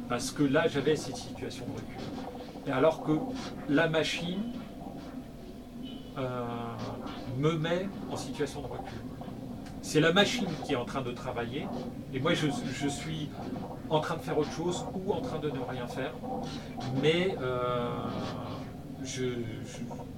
[0.09, 2.05] Parce que là, j'avais cette situation de recul.
[2.67, 3.13] Et alors que
[3.69, 4.43] la machine
[7.37, 9.00] me met en situation de recul.
[9.81, 11.67] C'est la machine qui est en train de travailler,
[12.13, 13.29] et moi je, je suis
[13.89, 16.13] en train de faire autre chose ou en train de ne rien faire,
[17.01, 17.89] mais euh,
[19.03, 19.23] je,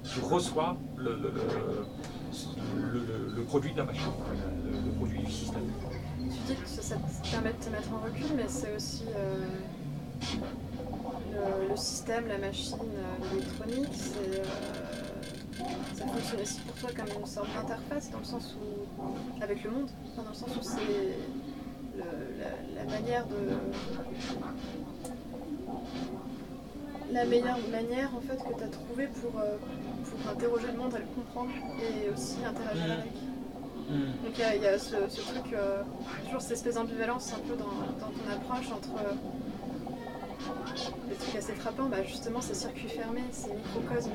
[0.04, 1.32] je- reçois le, le-
[3.36, 4.02] le- produit de la machine,
[4.64, 5.62] le, produit du système.
[6.20, 9.46] Tu dis que ça, te permet de te mettre en recul, mais c'est aussi euh,
[11.70, 14.42] le, système, la machine, euh, l'électronique, c'est,
[15.94, 19.70] ça fonctionne aussi pour toi comme une sorte d'interface dans le sens où, avec le
[19.70, 21.16] monde, enfin, dans le sens où c'est
[21.98, 23.36] la, la manière de.
[27.12, 29.56] La meilleure manière en fait que tu as trouvé pour, euh,
[30.04, 31.50] pour interroger le monde et le comprendre
[31.80, 32.90] et aussi interagir Mhm.
[32.90, 33.12] avec.
[34.24, 35.82] Donc il y a, il y a ce, ce truc, euh,
[36.24, 37.66] toujours cette espèce d'ambivalence un peu dans,
[38.00, 39.12] dans ton approche entre euh,
[41.08, 44.10] des trucs assez frappants, bah, justement ces circuits fermés, ces microcosmes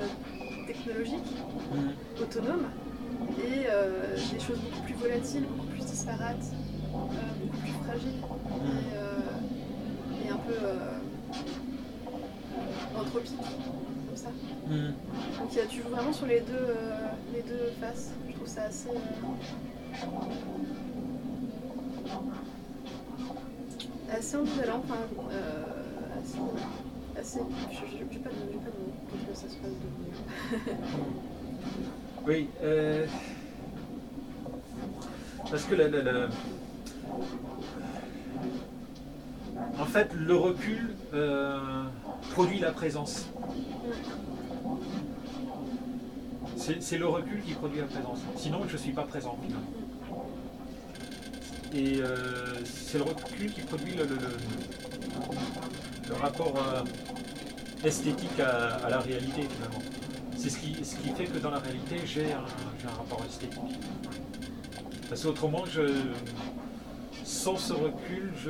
[0.70, 1.34] technologiques,
[2.22, 2.68] autonomes,
[3.40, 6.46] et euh, des choses beaucoup plus volatiles, beaucoup plus disparates,
[6.94, 6.98] euh,
[7.41, 10.60] beaucoup plus fragiles, et, euh, un peu
[13.00, 14.30] anthropiques, comme ça.
[15.40, 16.68] Donc y a, tu joues vraiment sur les deux,
[17.34, 18.12] les deux faces.
[18.28, 18.90] Je trouve ça assez...
[24.12, 25.02] assez ambivalent, enfin
[27.22, 28.30] je pas
[32.28, 32.48] Oui.
[32.64, 33.06] euh,
[35.50, 36.28] parce que la, la- la-
[39.80, 41.84] En fait, le recul euh,
[42.32, 43.28] produit la présence.
[46.80, 48.20] C'est le recul qui produit la présence.
[48.36, 49.38] Sinon, je ne suis pas présent.
[51.74, 54.38] Et euh, c'est le recul qui produit le, le- le-
[56.10, 56.84] le rapport euh,
[57.88, 59.84] esthétique à, la réalité, finalement.
[60.36, 63.60] C'est ce qui, ce qui fait que dans la réalité, j'ai un, un rapport esthétique.
[65.07, 65.81] Parce qu'autrement, je,
[67.23, 68.49] sans ce recul, je,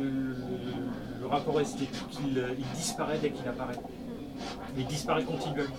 [0.00, 0.36] le,
[1.20, 3.78] le rapport esthétique, il, il disparaît dès qu'il apparaît.
[4.76, 5.76] Il disparaît continuellement.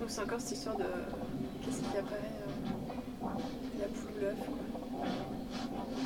[0.00, 0.84] Donc c'est encore cette histoire de
[1.64, 3.26] qu'est-ce qui apparaît, euh,
[3.80, 4.36] la poule ou l'œuf,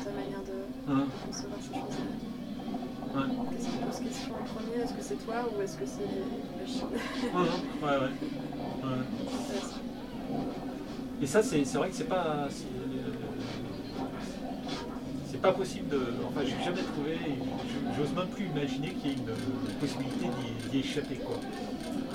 [0.04, 0.56] ta manière de,
[0.88, 3.20] Hein, de concevoir ces choses-là.
[3.20, 3.28] ouais.
[3.50, 4.76] Qu'est-ce qui pose question en premier?
[4.84, 6.92] Est-ce que c'est toi ou est-ce que c'est les machines?
[7.82, 9.04] Ouais, ouais, ouais.
[11.22, 12.48] Et ça, c'est vrai que c'est pas.
[12.50, 12.66] c'est-
[15.40, 16.00] pas possible de.
[16.28, 17.18] Enfin, j'ai jamais trouvé.
[17.96, 21.36] J'ose même plus imaginer qu'il y ait une, possibilité d'y- d'y échapper, quoi.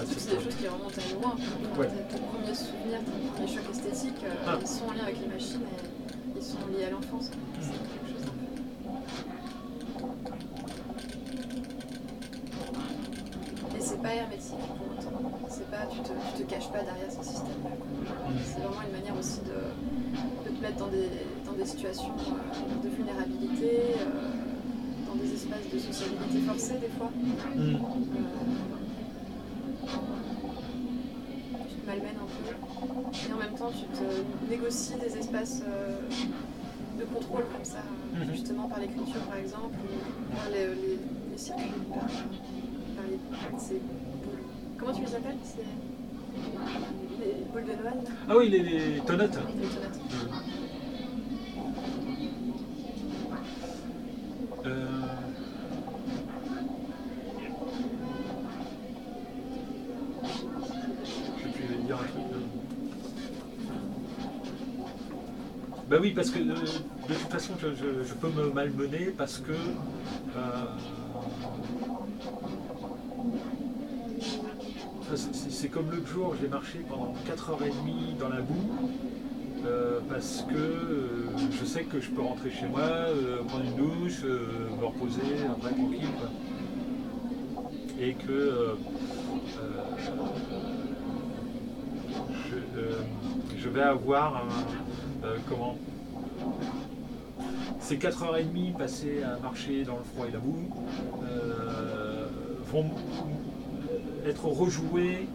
[0.07, 1.35] C'est des choses qui remontent à loin.
[1.79, 1.87] Ouais.
[1.87, 4.57] tes- premiers souvenirs, tes premiers chocs esthétiques, euh, Ah.
[4.61, 7.29] ils sont en lien avec les machines et ils sont liés à l'enfance.
[7.61, 8.51] C'est quelque chose d'un peu-
[13.77, 15.31] Et c'est pas hermétique pour autant.
[15.49, 17.69] C'est pas, tu te, tu te caches pas derrière ce système-là.
[17.77, 18.31] quoi.
[18.45, 21.09] C'est vraiment une manière aussi de, de te mettre dans des,
[21.45, 24.05] dans des situations euh, de vulnérabilité, euh,
[25.07, 27.09] dans des espaces de sociabilité forcée des fois.
[27.55, 27.77] Mm.
[31.91, 35.99] Malmènes un peu et en même temps tu te négocies des espaces euh,
[36.99, 37.79] de contrôle comme ça,
[38.13, 38.31] Mhm.
[38.31, 40.99] justement par l'écriture par exemple, ou par les, les,
[41.31, 44.43] les circuits, par, par les, ces boules.
[44.77, 45.65] Comment tu les appelles C'est
[47.25, 47.93] les boules de Noël?
[48.29, 48.79] Ah oui, les, les.
[48.79, 49.01] Les.
[66.15, 66.43] Parce que euh,
[67.09, 69.51] de toute façon, je, peux me malmener parce que.
[69.51, 70.65] euh,
[75.15, 78.71] c'est- comme l'autre jour, j'ai marché pendant 4h30 dans la boue.
[79.65, 82.81] euh, parce que je sais que je peux rentrer chez moi,
[83.47, 86.07] prendre une douche, me reposer, après tranquille.
[87.99, 88.75] Et que
[93.57, 94.47] je, vais avoir
[95.47, 95.77] comment?
[97.79, 100.69] Ces 4h30 passées à marcher dans le froid et la boue
[101.23, 102.27] euh,
[102.71, 102.89] vont
[104.25, 105.27] être rejouées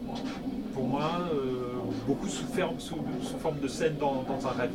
[0.73, 1.73] pour moi euh,
[2.07, 4.71] beaucoup sous, forme de scène dans, un rêve.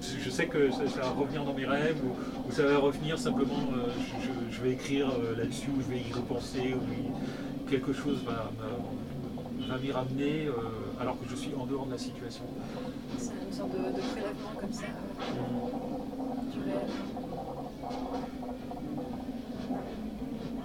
[0.00, 3.90] Je sais que ça, va revenir dans mes rêves ou, ça va revenir simplement, euh,
[4.50, 8.66] je, vais écrire là-dessus ou je vais y repenser ou quelque chose va, va
[9.70, 10.52] m'avait ramené euh,
[11.00, 12.42] alors que je suis en dehors de la situation.
[13.16, 14.86] C'est une sorte de, de prélèvement comme ça.
[14.86, 16.50] Mmh.
[16.50, 16.58] Du.